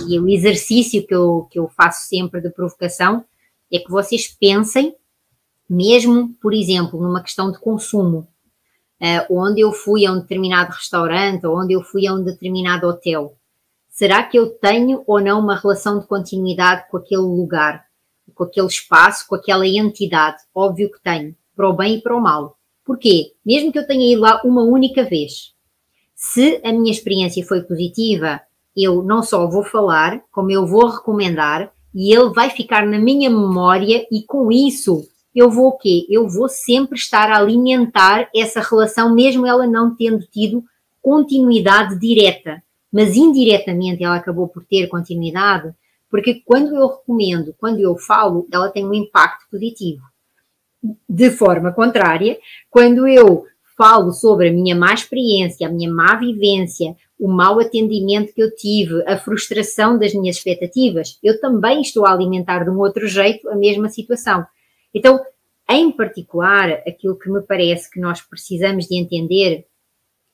[0.10, 3.24] e, e, o exercício que eu, que eu faço sempre de provocação
[3.72, 4.94] é que vocês pensem,
[5.70, 8.28] mesmo, por exemplo, numa questão de consumo,
[9.02, 12.86] uh, onde eu fui a um determinado restaurante, ou onde eu fui a um determinado
[12.86, 13.38] hotel,
[13.90, 17.86] será que eu tenho ou não uma relação de continuidade com aquele lugar?
[18.34, 20.38] Com aquele espaço, com aquela entidade.
[20.54, 22.58] Óbvio que tenho, para o bem e para o mal.
[22.86, 23.34] Porquê?
[23.46, 25.54] Mesmo que eu tenha ido lá uma única vez,
[26.16, 28.42] se a minha experiência foi positiva,
[28.76, 33.30] eu não só vou falar, como eu vou recomendar e ele vai ficar na minha
[33.30, 36.06] memória e com isso eu vou o quê?
[36.10, 40.64] Eu vou sempre estar a alimentar essa relação, mesmo ela não tendo tido
[41.02, 42.62] continuidade direta,
[42.92, 45.74] mas indiretamente ela acabou por ter continuidade,
[46.14, 50.04] porque quando eu recomendo, quando eu falo, ela tem um impacto positivo.
[51.10, 52.38] De forma contrária,
[52.70, 58.32] quando eu falo sobre a minha má experiência, a minha má vivência, o mau atendimento
[58.32, 62.78] que eu tive, a frustração das minhas expectativas, eu também estou a alimentar de um
[62.78, 64.46] outro jeito a mesma situação.
[64.94, 65.20] Então,
[65.68, 69.66] em particular, aquilo que me parece que nós precisamos de entender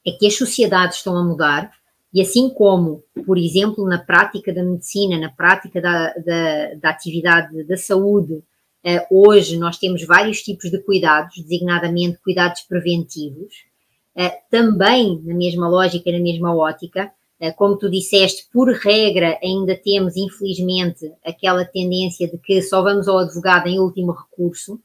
[0.06, 1.72] é que as sociedades estão a mudar
[2.14, 7.64] e assim como, por exemplo, na prática da medicina, na prática da, da, da atividade
[7.64, 8.44] da saúde,
[8.84, 13.54] eh, hoje nós temos vários tipos de cuidados, designadamente cuidados preventivos,
[14.16, 19.76] eh, também na mesma lógica, na mesma ótica, eh, como tu disseste, por regra ainda
[19.76, 24.80] temos, infelizmente, aquela tendência de que só vamos ao advogado em último recurso,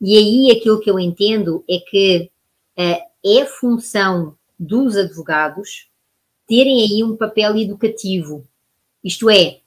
[0.00, 2.30] e aí aquilo que eu entendo é que
[2.76, 5.89] é função dos advogados
[6.50, 8.44] terem aí um papel educativo.
[9.04, 9.58] Isto é,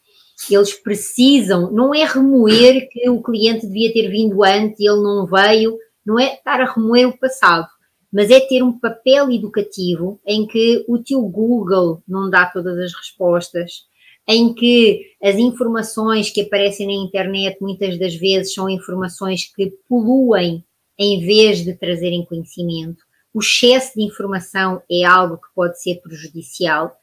[0.52, 5.26] eles precisam, não é remoer que o cliente devia ter vindo antes e ele não
[5.26, 7.70] veio, não é estar a remoer o passado,
[8.12, 12.94] mas é ter um papel educativo em que o teu Google não dá todas as
[12.94, 13.86] respostas,
[14.28, 20.66] em que as informações que aparecem na internet muitas das vezes são informações que poluem
[21.00, 23.03] em vez de trazerem conhecimento
[23.34, 26.96] o excesso de informação é algo que pode ser prejudicial,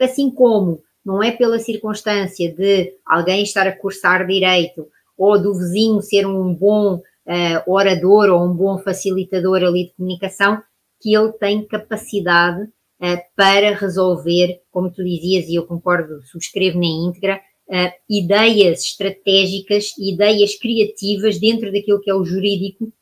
[0.00, 6.02] assim como não é pela circunstância de alguém estar a cursar direito ou do vizinho
[6.02, 10.60] ser um bom uh, orador ou um bom facilitador ali de comunicação
[11.00, 16.86] que ele tem capacidade uh, para resolver, como tu dizias, e eu concordo, subscrevo na
[16.86, 22.92] íntegra, uh, ideias estratégicas, ideias criativas dentro daquilo que é o jurídico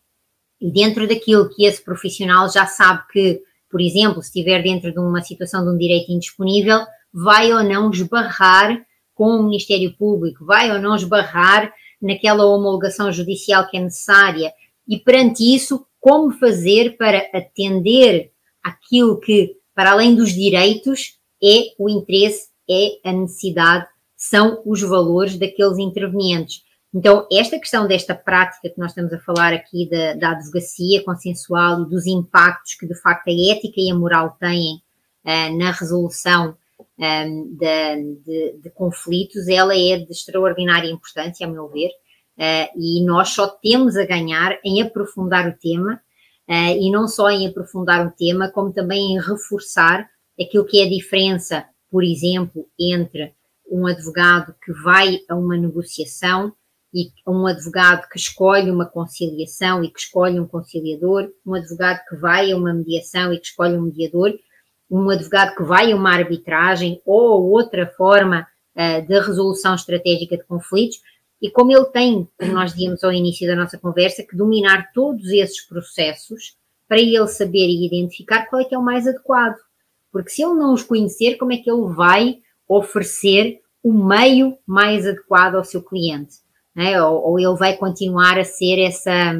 [0.71, 5.23] dentro daquilo que esse profissional já sabe que, por exemplo, se estiver dentro de uma
[5.23, 6.81] situação de um direito indisponível,
[7.13, 8.85] vai ou não esbarrar
[9.15, 14.53] com o Ministério Público, vai ou não esbarrar naquela homologação judicial que é necessária.
[14.87, 18.31] E perante isso, como fazer para atender
[18.63, 23.87] aquilo que, para além dos direitos, é o interesse, é a necessidade,
[24.17, 26.63] são os valores daqueles intervenientes.
[26.95, 31.83] Então, esta questão desta prática que nós estamos a falar aqui da, da advocacia consensual
[31.83, 34.77] e dos impactos que de facto a ética e a moral têm
[35.25, 36.57] uh, na resolução
[36.97, 41.89] um, ehm, de, de, de, conflitos, ela é de extraordinária importância, a meu ver,
[42.39, 46.01] uh, e nós só temos a ganhar em aprofundar o tema,
[46.49, 50.09] uh, e não só em aprofundar o tema, como também em reforçar
[50.41, 53.35] aquilo que é a diferença, por exemplo, entre
[53.69, 56.53] um advogado que vai a uma negociação
[56.95, 62.15] e um advogado que escolhe uma conciliação e que escolhe um conciliador, um advogado que
[62.15, 64.33] vai a uma mediação e que escolhe um mediador,
[64.89, 70.45] um advogado que vai a uma arbitragem ou outra forma uh, de resolução estratégica de
[70.45, 71.01] conflitos,
[71.43, 75.29] e como ele tem, como nós dizíamos ao início da nossa conversa, que dominar todos
[75.31, 79.57] esses processos para ele saber e identificar qual é que é o mais adequado.
[80.13, 82.39] Porque se ele não os conhecer, como é que ele vai
[82.69, 86.44] oferecer o meio mais adequado ao seu cliente?
[86.75, 87.01] Né?
[87.03, 89.35] ou, ou ele vai continuar a ser essa,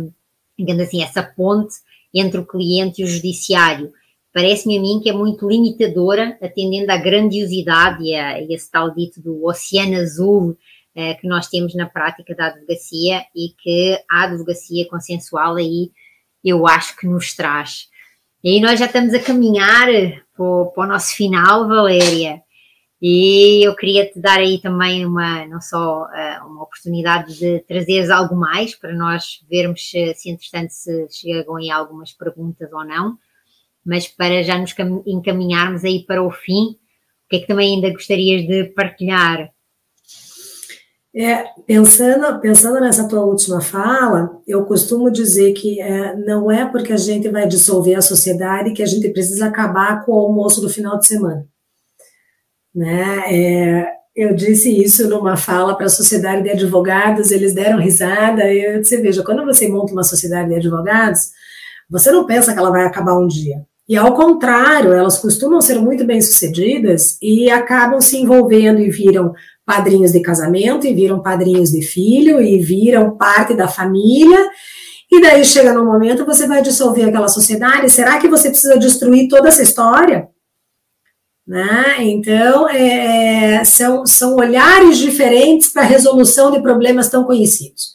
[0.59, 1.75] digamos assim, essa ponte
[2.13, 3.93] entre o cliente e o judiciário.
[4.33, 9.21] Parece-me a mim que é muito limitadora, atendendo à grandiosidade e a, esse tal dito
[9.21, 10.57] do oceano azul
[10.95, 15.91] eh, que nós temos na prática da advocacia e que a advocacia consensual aí
[16.45, 17.89] eu acho que nos traz.
[18.43, 19.89] E aí nós já estamos a caminhar
[20.37, 22.44] para o, para o nosso final, Valéria.
[23.07, 28.09] E eu queria te dar aí também uma, não só uh, uma oportunidade de trazeres
[28.09, 33.19] algo mais para nós vermos se, se entretanto se chegam aí algumas perguntas ou não,
[33.85, 34.75] mas para já nos
[35.05, 39.51] encaminharmos aí para o fim, o que é que também ainda gostarias de partilhar?
[41.15, 46.95] É, pensando, pensando nessa tua última fala, eu costumo dizer que é, não é porque
[46.95, 50.71] a gente vai dissolver a sociedade que a gente precisa acabar com o almoço do
[50.71, 51.47] final de semana.
[52.75, 53.23] Né?
[53.29, 58.53] É, eu disse isso numa fala para a sociedade de advogados, eles deram risada.
[58.53, 61.31] Eu disse: veja, quando você monta uma sociedade de advogados,
[61.91, 63.57] você não pensa que ela vai acabar um dia.
[63.89, 69.35] E ao contrário, elas costumam ser muito bem sucedidas e acabam se envolvendo e viram
[69.67, 74.39] padrinhos de casamento, e viram padrinhos de filho, e viram parte da família.
[75.11, 77.91] E daí chega no momento, você vai dissolver aquela sociedade.
[77.91, 80.29] Será que você precisa destruir toda essa história?
[81.47, 81.97] Né?
[82.01, 87.95] Então, é, são, são olhares diferentes para a resolução de problemas tão conhecidos.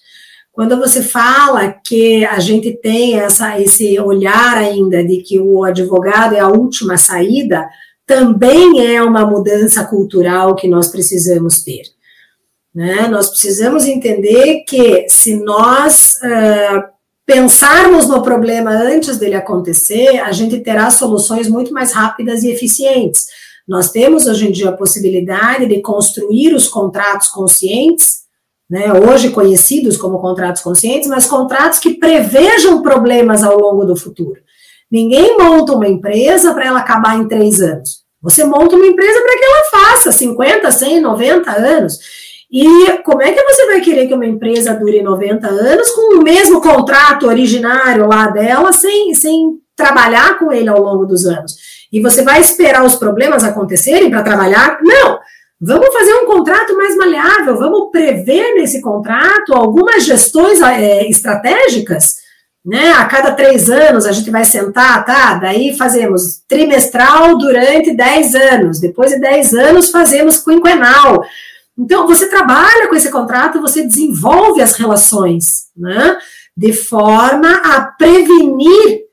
[0.52, 6.36] Quando você fala que a gente tem essa, esse olhar ainda de que o advogado
[6.36, 7.68] é a última saída,
[8.06, 11.84] também é uma mudança cultural que nós precisamos ter.
[12.74, 13.08] Né?
[13.08, 16.84] Nós precisamos entender que se nós uh,
[17.30, 23.28] pensarmos no problema antes dele acontecer, a gente terá soluções muito mais rápidas e eficientes.
[23.68, 28.22] Nós temos hoje em dia a possibilidade de construir os contratos conscientes,
[28.68, 34.42] né, hoje conhecidos como contratos conscientes, mas contratos que prevejam problemas ao longo do futuro.
[34.92, 38.00] Ninguém monta uma empresa para ela acabar em três anos.
[38.24, 42.00] Você monta uma empresa para que ela faça 50, 100, 90 anos.
[42.52, 46.24] E como é que você vai querer que uma empresa dure 90 anos com o
[46.24, 51.56] mesmo contrato originário lá dela, sem, sem trabalhar com ele ao longo dos anos?
[51.92, 54.80] E você vai esperar os problemas acontecerem para trabalhar?
[54.82, 55.20] Não!
[55.62, 62.16] Vamos fazer um contrato mais maleável, vamos prever nesse contrato algumas gestões é, estratégicas
[62.66, 62.92] né?
[62.92, 65.36] A cada três anos a gente vai sentar, tá?
[65.36, 71.24] Daí fazemos trimestral durante dez anos, depois de dez anos fazemos quinquenal.
[71.80, 76.18] Então, você trabalha com esse contrato, você desenvolve as relações, né?
[76.56, 79.08] De forma a prevenir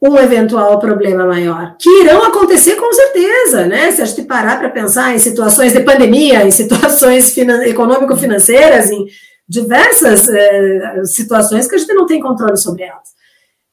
[0.00, 3.90] um eventual problema maior, que irão acontecer com certeza, né?
[3.90, 9.04] Se a gente parar para pensar em situações de pandemia, em situações econômico-financeiras, em
[9.48, 13.16] diversas é, situações que a gente não tem controle sobre elas.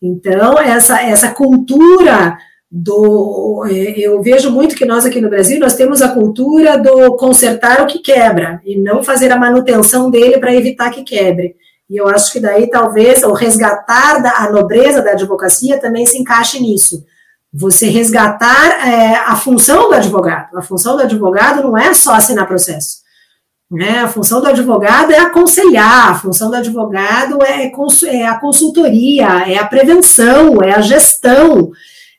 [0.02, 2.38] Então, essa, essa cultura
[2.76, 3.66] do.
[3.70, 7.84] Eh, eu vejo muito que nós aqui no Brasil nós temos a cultura do consertar
[7.84, 11.56] o que quebra e não fazer a manutenção dele para evitar que quebre.
[11.88, 16.18] E eu acho que daí talvez o resgatar da, a nobreza da advocacia também se
[16.18, 17.06] encaixe nisso.
[17.54, 20.58] Você resgatar é, a função do advogado.
[20.58, 23.04] A função do advogado não é só assinar processo.
[23.70, 24.00] Né?
[24.00, 27.72] A função do advogado é aconselhar, a função do advogado é,
[28.08, 31.72] é a consultoria, é a prevenção, é a gestão.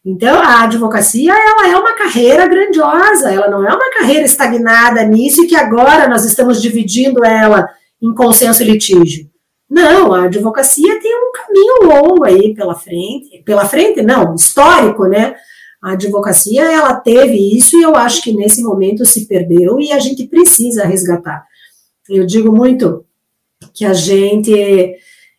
[0.05, 5.42] Então, a advocacia ela é uma carreira grandiosa, ela não é uma carreira estagnada nisso
[5.42, 7.66] e que agora nós estamos dividindo ela
[8.02, 9.30] em consenso e litígio.
[9.68, 15.34] Não, a advocacia tem um caminho longo aí pela frente, pela frente não, histórico, né?
[15.82, 19.98] A advocacia, ela teve isso e eu acho que nesse momento se perdeu e a
[19.98, 21.46] gente precisa resgatar.
[22.09, 23.05] Eu digo muito
[23.72, 24.96] que a gente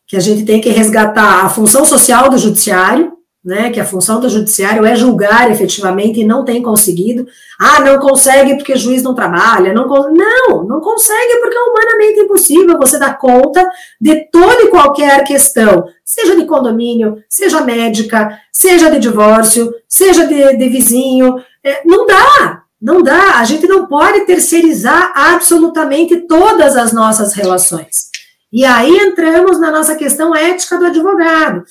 [0.08, 3.15] que a gente tem que resgatar a função social do judiciário,
[3.46, 7.28] né, que a função do judiciário é julgar efetivamente e não tem conseguido.
[7.60, 9.72] Ah, não consegue porque o juiz não trabalha.
[9.72, 13.64] Não, não, não consegue porque é humanamente impossível você dar conta
[14.02, 20.58] de toda e qualquer questão, seja de condomínio, seja médica, seja de divórcio, seja de,
[20.58, 21.36] de vizinho.
[21.64, 23.40] É, não dá, não dá.
[23.40, 28.10] A gente não pode terceirizar absolutamente todas as nossas relações.
[28.52, 31.64] E aí entramos na nossa questão ética do advogado.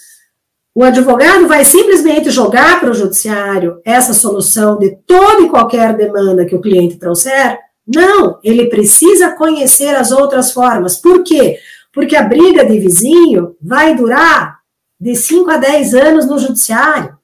[0.77, 6.45] O advogado vai simplesmente jogar para o judiciário essa solução de toda e qualquer demanda
[6.45, 7.61] que o cliente trouxer?
[7.87, 10.97] Não, ele precisa conhecer as outras formas.
[10.97, 11.59] Por quê?
[11.93, 14.59] Porque a briga de vizinho vai durar
[14.99, 17.17] de 5 a 10 anos no judiciário.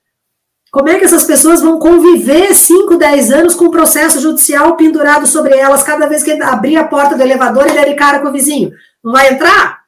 [0.70, 5.26] Como é que essas pessoas vão conviver 5, 10 anos com o processo judicial pendurado
[5.26, 8.32] sobre elas cada vez que abrir a porta do elevador e der cara com o
[8.32, 8.70] vizinho?
[9.02, 9.80] Não vai entrar?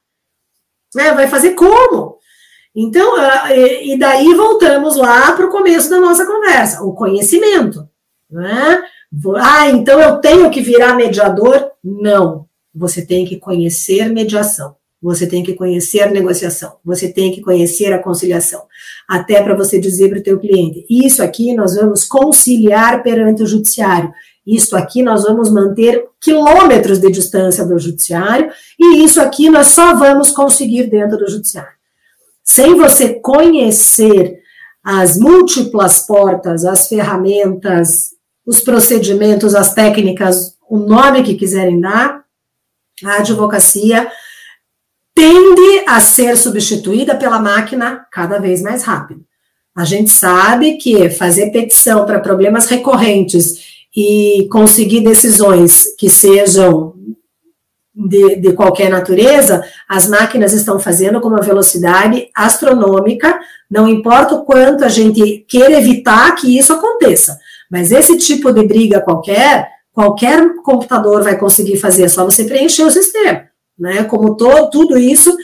[0.97, 2.19] É, vai fazer como?
[2.75, 3.15] Então,
[3.55, 7.87] e daí voltamos lá para o começo da nossa conversa, o conhecimento.
[8.31, 8.83] Né?
[9.37, 11.71] Ah, então eu tenho que virar mediador?
[11.85, 12.47] Não.
[12.75, 14.75] Você tem que conhecer mediação.
[15.03, 16.77] Você tem que conhecer negociação.
[16.83, 18.63] Você tem que conhecer a conciliação.
[19.07, 23.47] Até para você dizer para o teu cliente, isso aqui nós vamos conciliar perante o
[23.47, 24.11] judiciário.
[24.47, 29.95] Isso aqui nós vamos manter quilômetros de distância do judiciário e isso aqui nós só
[29.95, 31.82] vamos conseguir dentro do judiciário
[32.45, 34.41] sem você conhecer
[34.83, 38.11] as múltiplas portas, as ferramentas,
[38.45, 42.25] os procedimentos, as técnicas, o nome que quiserem dar,
[43.05, 44.11] a advocacia
[45.15, 49.25] tende a ser substituída pela máquina cada vez mais rápido.
[49.75, 56.95] A gente sabe que fazer petição para problemas recorrentes e conseguir decisões que sejam
[57.95, 63.39] de, de qualquer natureza, as máquinas estão fazendo com uma velocidade astronômica,
[63.71, 67.39] não importa o quanto a gente queira evitar que isso aconteça.
[67.71, 72.85] Mas esse tipo de briga qualquer, qualquer computador vai conseguir fazer, é só você preencher
[72.85, 73.45] o sistema.
[73.79, 74.05] Né?
[74.05, 75.35] Como to, tudo isso,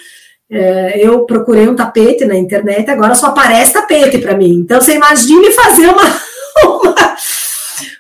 [0.51, 4.55] é, eu procurei um tapete na internet, agora só aparece tapete para mim.
[4.55, 6.03] Então, você imagine fazer uma,
[6.65, 7.17] uma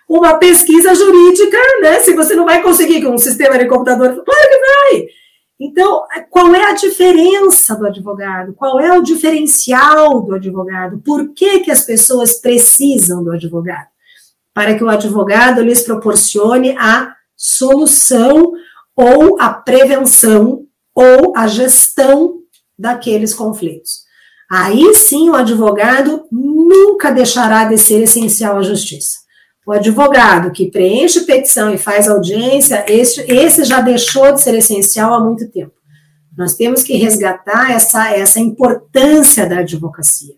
[0.09, 2.01] uma pesquisa jurídica, né?
[2.01, 5.07] Se você não vai conseguir com um sistema de computador, claro que vai.
[5.61, 8.55] Então, qual é a diferença do advogado?
[8.55, 11.03] Qual é o diferencial do advogado?
[11.05, 13.89] Por que, que as pessoas precisam do advogado?
[14.55, 18.53] Para que o advogado lhes proporcione a solução
[18.95, 20.65] ou a prevenção
[20.95, 22.41] ou a gestão
[22.79, 24.07] daqueles conflitos.
[24.51, 29.19] Aí sim o advogado nunca deixará de ser essencial à justiça.
[29.69, 35.13] O advogado que preenche petição e faz audiência, esse, esse já deixou de ser essencial
[35.13, 35.75] há muito tempo.
[36.35, 40.33] Nós temos que resgatar essa, essa importância da advocacia.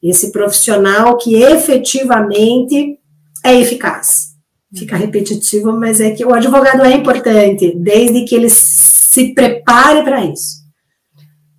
[0.00, 3.00] Esse profissional que efetivamente
[3.44, 4.28] é eficaz.
[4.72, 10.24] Fica repetitivo, mas é que o advogado é importante, desde que ele se prepare para
[10.24, 10.58] isso.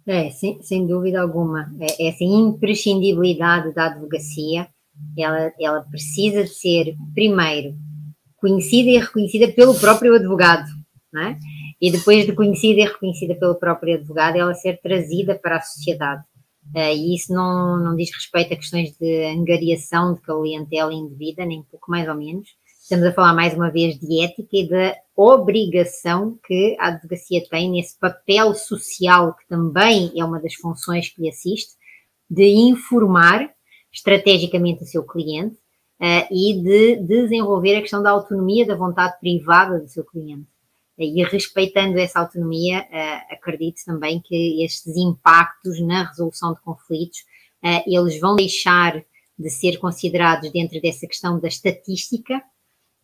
[0.07, 1.69] É, sem, sem dúvida alguma.
[1.81, 4.69] É, essa imprescindibilidade da advocacia,
[5.17, 7.75] ela, ela precisa de ser, primeiro,
[8.37, 10.67] conhecida e reconhecida pelo próprio advogado,
[11.11, 11.37] não é?
[11.81, 16.23] e depois de conhecida e reconhecida pelo próprio advogado, ela ser trazida para a sociedade.
[16.75, 21.63] Uh, e isso não, não diz respeito a questões de angariação de clientela indevida, nem
[21.63, 22.49] pouco mais ou menos.
[22.81, 27.71] Estamos a falar mais uma vez de ética e da obrigação que a advocacia tem
[27.71, 31.73] nesse papel social, que também é uma das funções que lhe assiste,
[32.29, 33.49] de informar
[33.91, 35.55] estrategicamente o seu cliente
[35.99, 40.47] uh, e de desenvolver a questão da autonomia da vontade privada do seu cliente
[40.97, 47.19] e respeitando essa autonomia, uh, acredito também que estes impactos na resolução de conflitos,
[47.85, 49.03] eles vão deixar
[49.37, 52.41] de ser considerados dentro dessa questão da estatística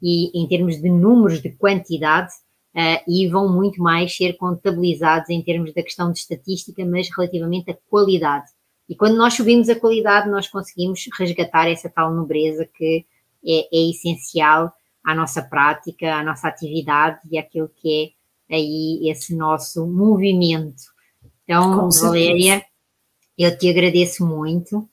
[0.01, 2.31] e em termos de números de quantidade
[2.75, 7.71] uh, e vão muito mais ser contabilizados em termos da questão de estatística, mas relativamente
[7.71, 8.51] à qualidade.
[8.87, 13.05] E quando nós subimos a qualidade, nós conseguimos resgatar essa tal nobreza que
[13.45, 14.71] é, é essencial
[15.03, 18.13] à nossa prática, à nossa atividade e aquilo que
[18.49, 20.83] é aí esse nosso movimento.
[21.43, 22.63] Então, Valéria,
[23.37, 24.87] eu te agradeço muito uh,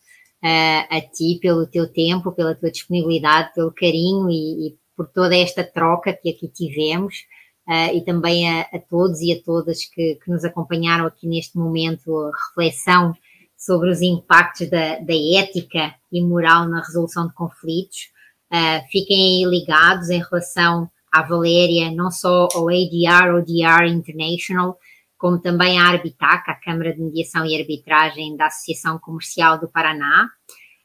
[0.91, 5.65] a ti pelo teu tempo, pela tua disponibilidade, pelo carinho e, e por toda esta
[5.65, 7.25] troca que aqui tivemos.
[7.67, 11.57] Uh, e também a, a, todos e a todas que, que, nos acompanharam aqui neste
[11.57, 13.15] momento, a reflexão
[13.63, 18.11] sobre os impactos da, da ética e moral na resolução de conflitos.
[18.53, 24.77] Uh, fiquem ligados em relação à Valéria, não só ao ADR, ODR International,
[25.17, 30.29] como também à Arbitac, a Câmara de Mediação e Arbitragem da Associação Comercial do Paraná.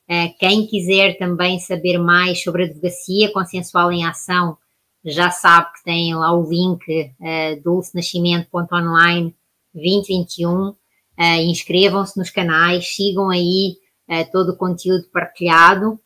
[0.07, 4.55] Uh, quem quiser também saber mais sobre advocacia consensual em ação,
[5.03, 9.35] já sabe que tem lá o link uh, dulcenascimento.online
[9.73, 10.75] 2021.
[11.17, 13.75] Uh, Inscrevam-se nos canais, sigam aí
[14.09, 15.99] uh, todo o conteúdo partilhado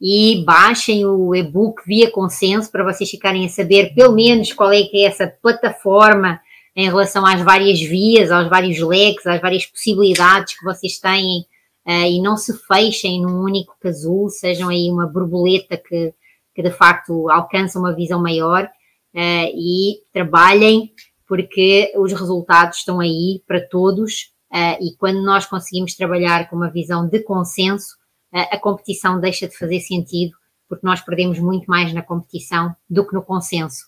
[0.00, 4.82] e baixem o e-book via consenso para vocês ficarem a saber pelo menos qual é
[4.82, 6.40] que é essa plataforma
[6.76, 11.40] em relação às várias vias, aos vários leques, às várias possibilidades que vocês têm
[11.86, 16.14] uh, e não se fechem num único casulo, sejam aí uma borboleta que,
[16.54, 20.92] que de facto alcança uma visão maior uh, e trabalhem
[21.26, 27.06] porque os resultados estão aí para todos e quando nós conseguimos trabalhar com uma visão
[27.06, 27.96] de consenso,
[28.32, 30.36] a competição deixa de fazer sentido,
[30.68, 33.86] porque nós perdemos muito mais na competição do que no consenso.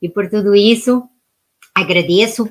[0.00, 1.02] E por tudo isso,
[1.74, 2.50] agradeço,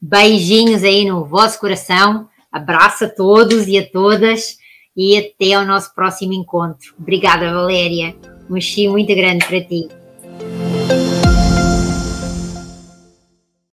[0.00, 4.58] beijinhos aí no vosso coração, abraço a todos e a todas
[4.96, 6.94] e até ao nosso próximo encontro.
[6.98, 8.14] Obrigada, Valéria.
[8.48, 10.03] Um chi muito grande para ti.